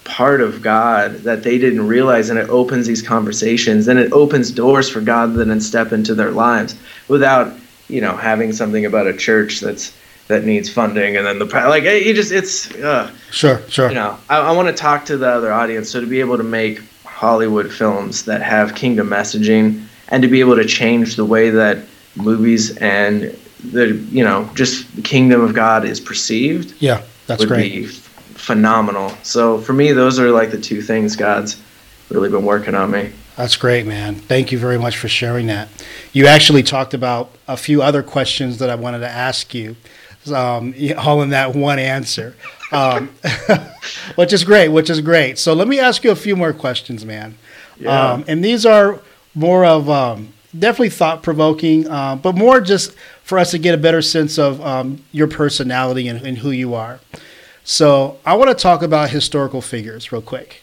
[0.04, 4.52] part of God that they didn't realize, and it opens these conversations, and it opens
[4.52, 6.76] doors for God to then step into their lives
[7.08, 7.54] without
[7.88, 9.94] you know having something about a church that's
[10.28, 14.18] that needs funding, and then the like you just it's uh, sure sure you know
[14.30, 16.82] I, I want to talk to the other audience, so to be able to make
[17.04, 21.86] Hollywood films that have kingdom messaging and to be able to change the way that
[22.16, 23.38] movies and
[23.72, 26.74] the you know just the kingdom of God is perceived.
[26.82, 28.02] Yeah, that's would great.
[28.42, 29.10] Phenomenal.
[29.24, 31.62] So for me, those are like the two things God's
[32.10, 33.12] really been working on me.
[33.38, 34.16] That's great, man.
[34.16, 35.70] Thank you very much for sharing that.
[36.12, 39.76] You actually talked about a few other questions that I wanted to ask you,
[40.34, 42.36] um, all in that one answer,
[42.72, 43.10] um,
[44.16, 44.70] which is great.
[44.70, 45.38] Which is great.
[45.38, 47.38] So let me ask you a few more questions, man.
[47.80, 48.14] Yeah.
[48.14, 49.00] Um, and these are
[49.34, 53.78] more of um, definitely thought provoking, uh, but more just for us to get a
[53.78, 57.00] better sense of um, your personality and, and who you are.
[57.72, 60.62] So I want to talk about historical figures real quick.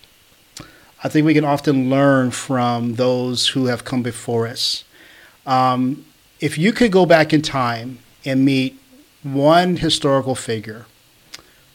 [1.02, 4.84] I think we can often learn from those who have come before us.
[5.46, 6.04] Um,
[6.38, 8.78] if you could go back in time and meet
[9.22, 10.84] one historical figure,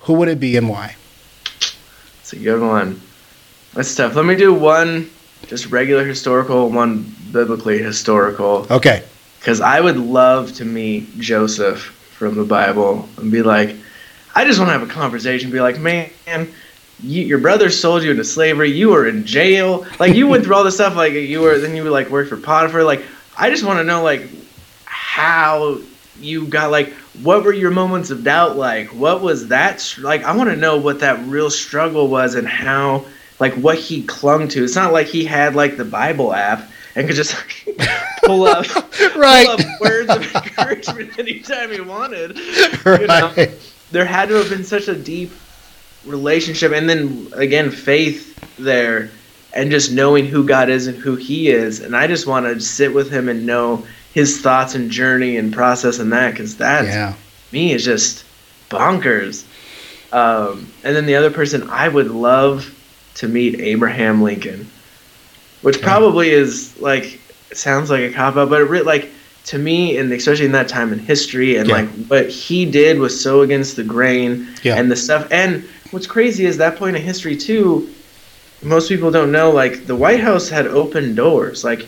[0.01, 0.97] who would it be and why?
[2.19, 3.01] It's a good one.
[3.73, 4.13] That's tough.
[4.13, 5.09] Let me do one
[5.47, 8.67] just regular historical, one biblically historical.
[8.69, 9.03] Okay.
[9.39, 13.75] Because I would love to meet Joseph from the Bible and be like,
[14.35, 15.51] I just want to have a conversation.
[15.51, 16.09] Be like, man,
[17.01, 18.71] you, your brother sold you into slavery.
[18.71, 19.85] You were in jail.
[19.99, 20.95] Like you went through all this stuff.
[20.95, 22.83] Like you were, then you like worked for Potiphar.
[22.83, 23.03] Like
[23.37, 24.27] I just want to know like
[24.85, 25.79] how
[26.19, 28.87] you got like what were your moments of doubt like?
[28.89, 30.23] What was that like?
[30.23, 33.05] I want to know what that real struggle was and how
[33.39, 34.63] like what he clung to.
[34.63, 37.35] It's not like he had like the Bible app and could just
[38.25, 38.65] pull up,
[39.15, 39.45] right.
[39.45, 42.39] pull up words of encouragement anytime he wanted.
[42.85, 43.01] Right.
[43.01, 43.53] You know?
[43.93, 45.31] There had to have been such a deep
[46.07, 49.11] relationship, and then again, faith there,
[49.53, 51.79] and just knowing who God is and who He is.
[51.79, 53.85] And I just want to sit with Him and know
[54.15, 57.13] His thoughts and journey and process and that, because that Yeah.
[57.51, 58.23] me is just
[58.71, 59.43] bonkers.
[60.11, 62.73] Um, and then the other person I would love
[63.15, 64.67] to meet Abraham Lincoln,
[65.61, 65.83] which Okay.
[65.85, 67.19] probably is like
[67.53, 69.09] sounds like a cop out, but it re- like
[69.45, 71.75] to me, and especially in that time in history, and Yeah.
[71.75, 74.75] like what he did was so against the grain, Yeah.
[74.77, 75.27] and the stuff.
[75.31, 77.89] And what's crazy is that point in history too.
[78.61, 81.63] Most people don't know like the White House had open doors.
[81.63, 81.85] Like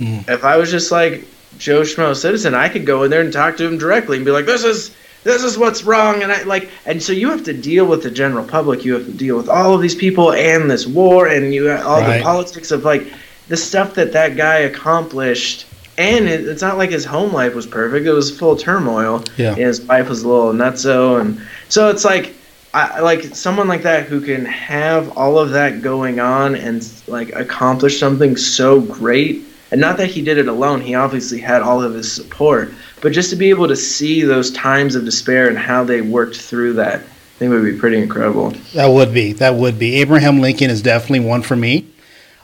[0.00, 0.28] Mm.
[0.28, 1.24] if I was just like
[1.58, 4.30] Joe Schmo citizen, I could go in there and talk to him directly and be
[4.32, 4.90] like, "This is
[5.24, 8.10] this is what's wrong," and I like, and so you have to deal with the
[8.10, 8.84] general public.
[8.84, 12.00] You have to deal with all of these people and this war, and you all
[12.00, 12.18] Right.
[12.18, 13.06] the politics of like
[13.48, 15.64] the stuff that that guy accomplished.
[15.98, 19.24] And it, it's not like his home life was perfect; it was full of turmoil.
[19.36, 19.50] Yeah.
[19.50, 22.34] And his wife was a little nutso, and so it's like.
[22.74, 27.34] I, like someone like that who can have all of that going on and like
[27.34, 31.82] accomplish something so great and not that he did it alone he obviously had all
[31.82, 35.56] of his support but just to be able to see those times of despair and
[35.56, 39.32] how they worked through that i think would be pretty incredible That would be.
[39.32, 39.94] That would be.
[39.96, 41.86] Abraham Lincoln is definitely one for me.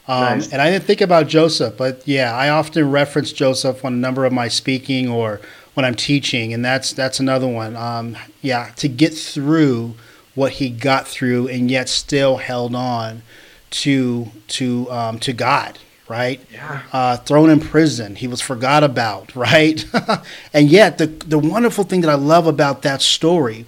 [0.08, 0.52] Um, Nice.
[0.52, 4.24] And I didn't think about Joseph, but yeah, I often reference Joseph on a number
[4.24, 5.40] of my speaking or
[5.74, 7.76] when I'm teaching, and that's that's another one.
[7.76, 9.94] Um, yeah, to get through
[10.34, 13.22] what he got through and yet still held on
[13.70, 15.78] to to um, to God,
[16.08, 16.40] right?
[16.52, 18.16] yeah uh, thrown in prison.
[18.16, 19.84] He was forgot about, right?
[20.52, 23.66] and yet, the the wonderful thing that I love about that story,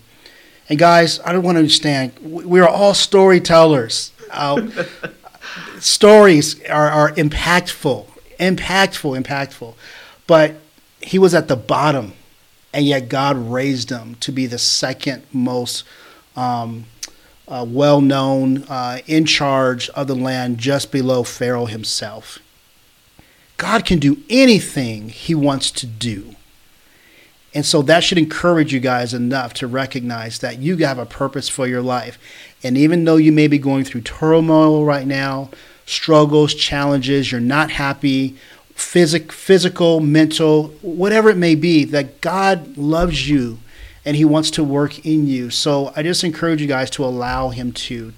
[0.68, 2.12] and guys, I don't want to understand.
[2.20, 4.10] we- are all storytellers.
[4.30, 4.66] Uh,
[5.78, 8.06] stories are, are impactful,
[8.38, 9.74] impactful, impactful.
[10.26, 10.56] But
[11.00, 12.14] he was at the bottom,
[12.72, 15.84] and yet God raised him to be the second most
[16.36, 16.86] um,
[17.46, 22.38] uh, well known, uh, in charge of the land just below Pharaoh himself.
[23.56, 26.36] God can do anything he wants to do.
[27.54, 31.48] And so that should encourage you guys enough to recognize that you have a purpose
[31.48, 32.18] for your life.
[32.64, 35.50] And even though you may be going through turmoil right now,
[35.86, 38.36] struggles, challenges, you're not happy,
[38.74, 43.58] physic, physical, mental, whatever it may be, that God loves you
[44.04, 45.50] and he wants to work in you.
[45.50, 48.12] So I just encourage you guys to allow him to.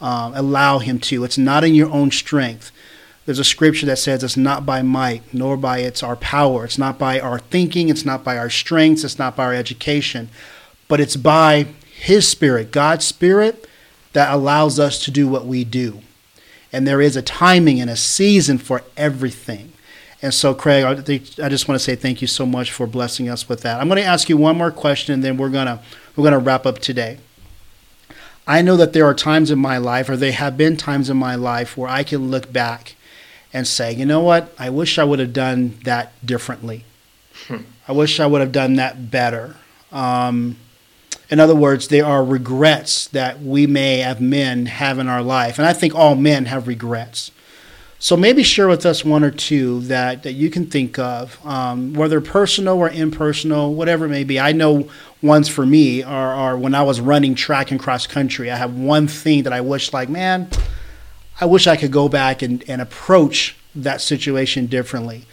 [0.00, 1.24] Um, allow him to.
[1.24, 2.70] It's not in your own strength.
[3.26, 6.64] There's a scripture that says it's not by might, nor by its our power.
[6.64, 7.88] It's not by our thinking.
[7.88, 9.02] It's not by our strengths.
[9.02, 10.28] It's not by our education,
[10.88, 13.66] but it's by His Spirit, God's Spirit,
[14.12, 16.00] that allows us to do what we do.
[16.72, 19.72] And there is a timing and a season for everything.
[20.20, 22.86] And so, Craig, I, think, I just want to say thank you so much for
[22.86, 23.80] blessing us with that.
[23.80, 25.82] I'm going to ask you one more question, and then we're gonna
[26.16, 27.18] we're gonna wrap up today.
[28.46, 31.16] I know that there are times in my life, or there have been times in
[31.16, 32.93] my life, where I can look back
[33.54, 34.52] and say, you know what?
[34.58, 36.84] I wish I would have done that differently.
[37.88, 39.56] I wish I would have done that better.
[39.92, 40.56] Um,
[41.30, 45.58] in other words, there are regrets that we may have men have in our life,
[45.58, 47.30] and I think all men have regrets.
[47.98, 51.94] So maybe share with us one or two that, that you can think of, um,
[51.94, 54.38] whether personal or impersonal, whatever it may be.
[54.38, 54.90] I know
[55.22, 58.50] ones for me are, are when I was running track and cross country.
[58.50, 60.48] I have one thing that I wish, like, man,
[61.40, 65.24] I wish I could go back and, and approach that situation differently.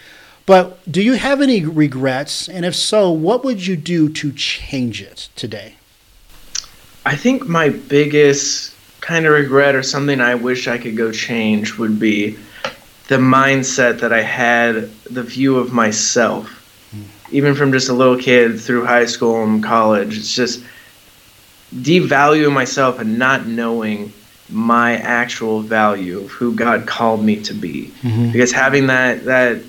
[0.46, 2.50] But do you have any regrets?
[2.50, 5.76] And if so, what would you do to change it today?
[7.06, 11.78] I think my biggest kind of regret or something I wish I could go change
[11.78, 12.38] would be
[13.08, 16.48] the mindset that I had, the view of myself,
[16.96, 17.04] mm.
[17.34, 20.18] even from just a little kid through high school and college.
[20.18, 20.64] It's just
[21.76, 24.14] devaluing myself and not knowing
[24.52, 27.92] my actual value of who God called me to be.
[28.02, 28.32] Mm-hmm.
[28.32, 29.62] Because having that that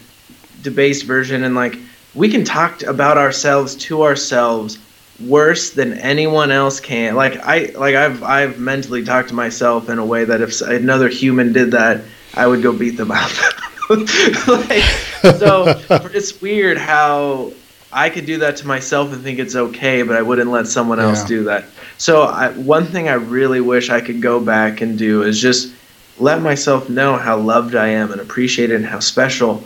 [0.62, 1.76] debased version and like
[2.14, 4.78] we can talk about ourselves to ourselves
[5.20, 7.14] worse than anyone else can.
[7.14, 11.08] Like I like I've I've mentally talked to myself in a way that if another
[11.08, 12.02] human did that,
[12.34, 13.30] I would go beat them up.
[13.90, 14.82] like,
[15.22, 15.80] so
[16.12, 17.52] it's weird how
[17.92, 20.98] I could do that to myself and think it's okay, but I wouldn't let someone
[20.98, 21.66] else do that.
[21.98, 25.72] So I, one thing I really wish I could go back and do is just
[26.18, 29.64] let myself know how loved I am and appreciated and how special,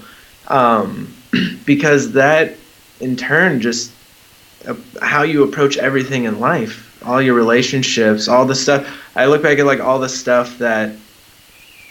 [0.49, 1.15] um,
[1.65, 2.57] because that
[3.01, 3.93] in turn just
[4.67, 8.89] uh, how you approach everything in life, all your relationships, all the stuff.
[9.15, 10.97] I look back at like all the stuff that,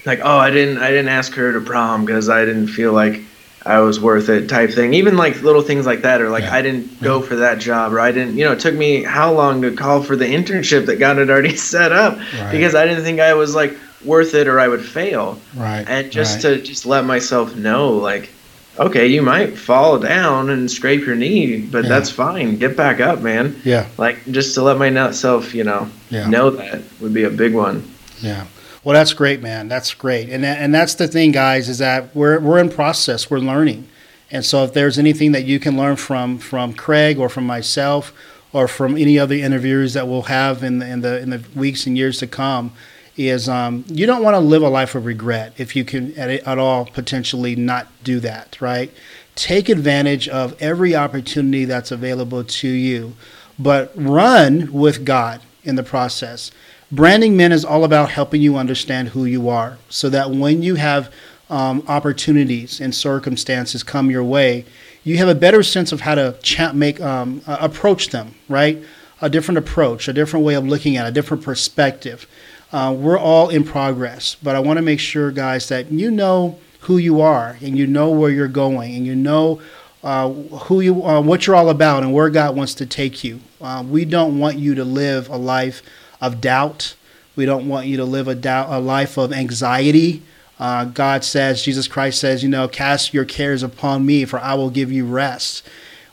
[0.05, 3.21] like, oh, I didn't, I didn't ask her to prom because I didn't feel like
[3.65, 4.93] I was worth it type thing.
[4.93, 6.53] Even like little things like that, or like yeah.
[6.53, 9.33] I didn't go for that job, or I didn't, you know, it took me how
[9.33, 12.51] long to call for the internship that God had already set up right.
[12.51, 15.39] because I didn't think I was like worth it or I would fail.
[15.55, 15.83] Right.
[15.87, 16.57] And just right.
[16.57, 18.29] to just let myself know, like,
[18.77, 21.89] okay, you might fall down and scrape your knee, but yeah.
[21.89, 22.57] that's fine.
[22.57, 23.59] Get back up, man.
[23.63, 23.87] Yeah.
[23.97, 26.29] Like just to let myself, you know, yeah.
[26.29, 27.91] know that would be a big one.
[28.21, 28.45] Yeah.
[28.85, 29.67] Well, that's great, man.
[29.67, 30.29] That's great.
[30.29, 33.31] And and that's the thing, guys, is that we're we're in process.
[33.31, 33.89] We're learning.
[34.29, 38.13] And so if there's anything that you can learn from from Craig or from myself
[38.53, 41.87] or from any other interviewers that we'll have in the in the in the weeks
[41.87, 42.73] and years to come,
[43.17, 46.29] is um, you don't want to live a life of regret if you can at,
[46.29, 48.91] at all potentially not do that, right?
[49.33, 53.15] Take advantage of every opportunity that's available to you,
[53.57, 56.51] but run with God in the process.
[56.95, 60.75] Branding Men is all about helping you understand who you are so that when you
[60.75, 61.11] have
[61.49, 64.63] um, opportunities and circumstances come your way,
[65.03, 66.37] you have a better sense of how to
[66.73, 68.81] make um, uh, approach them, right?
[69.19, 72.27] A different approach, a different way of looking at, a different perspective.
[72.71, 76.57] Uh, we're all in progress, but I want to make sure, guys, that you know
[76.81, 79.61] who you are and you know where you're going and you know
[80.01, 83.41] uh, who you, uh, what you're all about and where God wants to take you.
[83.59, 85.81] Uh, we don't want you to live a life
[86.21, 86.95] of doubt.
[87.35, 90.21] We don't want you to live a doubt, a life of anxiety.
[90.59, 94.53] Uh, God says, Jesus Christ says, you know, cast your cares upon me, for I
[94.53, 95.67] will give you rest.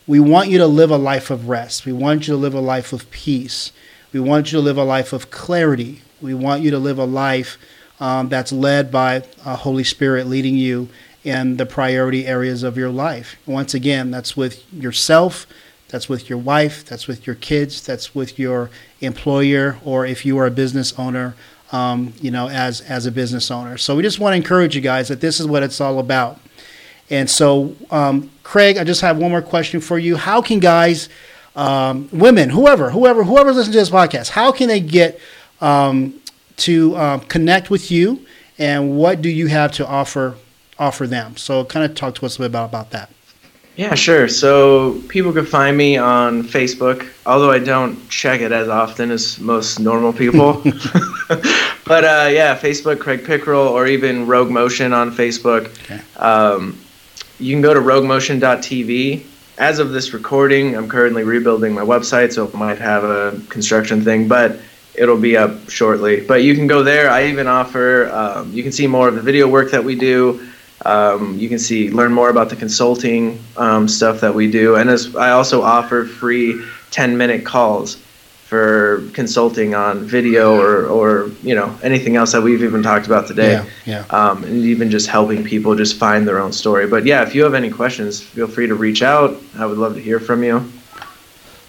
[0.07, 1.87] We want you to live a life of rest.
[1.87, 3.73] We want you to live a life of peace.
[4.13, 6.03] We want you to live a life of clarity.
[6.21, 7.57] We want you to live a life
[8.01, 10.89] um, that's led by a Holy Spirit leading you
[11.23, 13.37] in the priority areas of your life.
[13.47, 15.47] Once again, that's with yourself,
[15.93, 18.71] that's with your wife, that's with your kids, that's with your
[19.03, 21.35] employer, or if you are a business owner,
[21.71, 23.77] um, you know, as as a business owner.
[23.77, 26.41] So we just want to encourage you guys that this is what it's all about.
[27.11, 30.17] And so, um, Craig, I just have one more question for you.
[30.17, 31.11] How can guys,
[31.55, 35.21] um, women, whoever, whoever, whoever listens to this podcast, how can they get
[35.61, 36.19] um,
[36.57, 38.25] to um, connect with you,
[38.57, 40.37] and what do you have to offer
[40.79, 41.37] offer them?
[41.37, 43.11] So, kind of talk to us a bit about about that.
[43.77, 44.29] Yeah, sure.
[44.29, 49.41] So people can find me on Facebook, although I don't check it as often as
[49.41, 50.63] most normal people.
[51.87, 55.67] but uh, yeah, Facebook, Craig Pickrell, or even Rogue Motion on Facebook.
[55.85, 56.01] Okay.
[56.17, 56.79] Um,
[57.39, 59.25] you can go to roguemotion.tv.
[59.59, 64.05] As of this recording, I'm currently rebuilding my website, so it might have a construction
[64.05, 64.29] thing.
[64.29, 64.61] But
[64.95, 66.21] it'll be up shortly.
[66.21, 67.11] But you can go there.
[67.11, 68.11] I even offer.
[68.11, 70.52] Um, you can see more of the video work that we do.
[70.85, 74.91] Um, you can see learn more about the consulting um, stuff that we do, and
[74.91, 77.97] as I also offer free 10 minute calls
[78.53, 83.27] for consulting on video or, or you know anything else that we've even talked about
[83.27, 83.53] today.
[83.53, 84.05] Yeah, yeah.
[84.11, 86.87] Um, and even just helping people just find their own story.
[86.87, 89.41] But yeah, if you have any questions, feel free to reach out.
[89.57, 90.71] I would love to hear from you.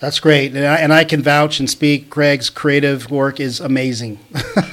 [0.02, 2.10] That's great, and I, and I can vouch and speak.
[2.10, 4.19] Greg's creative work is amazing,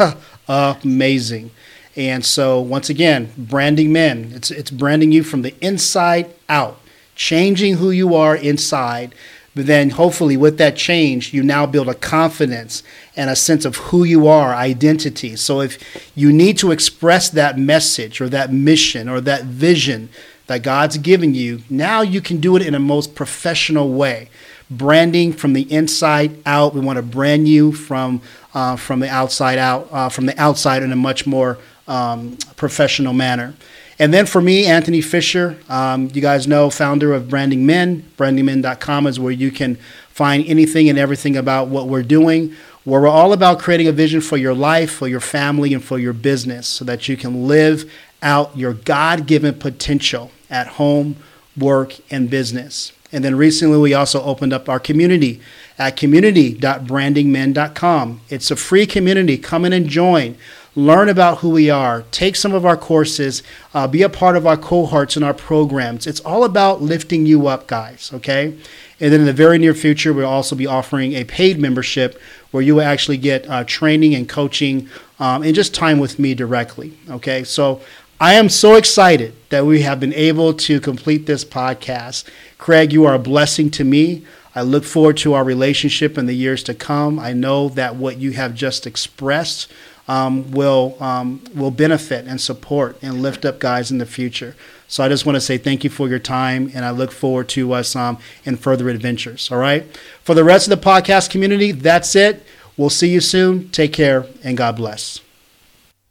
[0.49, 1.53] amazing.
[2.01, 4.33] And so, once again, branding men.
[4.35, 6.81] It's it's branding you from the inside out,
[7.15, 9.15] changing who you are inside.
[9.55, 12.83] But then hopefully with that change, you now build a confidence
[13.17, 15.37] and a sense of who you are, identity.
[15.37, 15.77] So if
[16.17, 20.09] you need to express that message or that mission or that vision
[20.47, 24.31] that God's given you, now you can do it in a most professional way.
[24.71, 26.75] Branding from the inside out.
[26.75, 28.23] We want to brand you from
[28.55, 33.13] uh, from the outside out, uh, from the outside in a much more um, professional
[33.13, 33.55] manner.
[33.99, 38.03] And then for me, Anthony Fisher, um, you guys know, founder of Branding Men.
[38.17, 39.77] BrandingMen.com is where you can
[40.09, 42.55] find anything and everything about what we're doing.
[42.85, 45.99] Where we're all about creating a vision for your life, for your family, and for
[45.99, 47.93] your business so that you can live
[48.23, 51.17] out your God given potential at home,
[51.59, 52.93] work, and business.
[53.13, 55.43] And then recently, we also opened up our community
[55.79, 58.21] at community.brandingmen.com.
[58.29, 59.37] It's a free community.
[59.37, 60.37] Come in and join
[60.77, 63.43] learn about who we are, take some of our courses,
[63.75, 66.07] uh, be a part of our cohorts and our programs.
[66.07, 68.57] It's all about lifting you up, guys, okay?
[69.01, 72.21] And then in the very near future, we'll also be offering a paid membership
[72.51, 74.89] where you will actually get uh, training and coaching
[75.19, 77.43] um, and just time with me directly, okay?
[77.43, 77.81] So
[78.21, 82.25] I am so excited that we have been able to complete this podcast.
[82.59, 84.25] Craig, you are a blessing to me.
[84.55, 87.19] I look forward to our relationship in the years to come.
[87.19, 89.73] I know that what you have just expressed
[90.11, 94.57] um, will um, will benefit and support and lift up guys in the future.
[94.89, 97.49] So I just want to say thank you for your time, and I look forward
[97.51, 99.53] to us um, in further adventures.
[99.53, 99.87] All right.
[100.25, 102.45] For the rest of the podcast community, that's it.
[102.77, 103.69] We'll see you soon.
[103.71, 105.21] Take care, and God bless.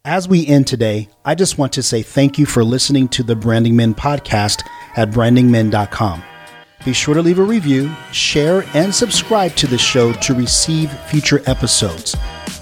[0.05, 3.35] As we end today, I just want to say thank you for listening to the
[3.35, 4.65] Branding Men podcast
[4.95, 6.23] at brandingmen.com.
[6.85, 11.41] Be sure to leave a review, share, and subscribe to the show to receive future
[11.45, 12.15] episodes.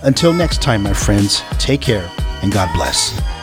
[0.03, 2.09] Until next time, my friends, take care
[2.41, 3.36] and God bless.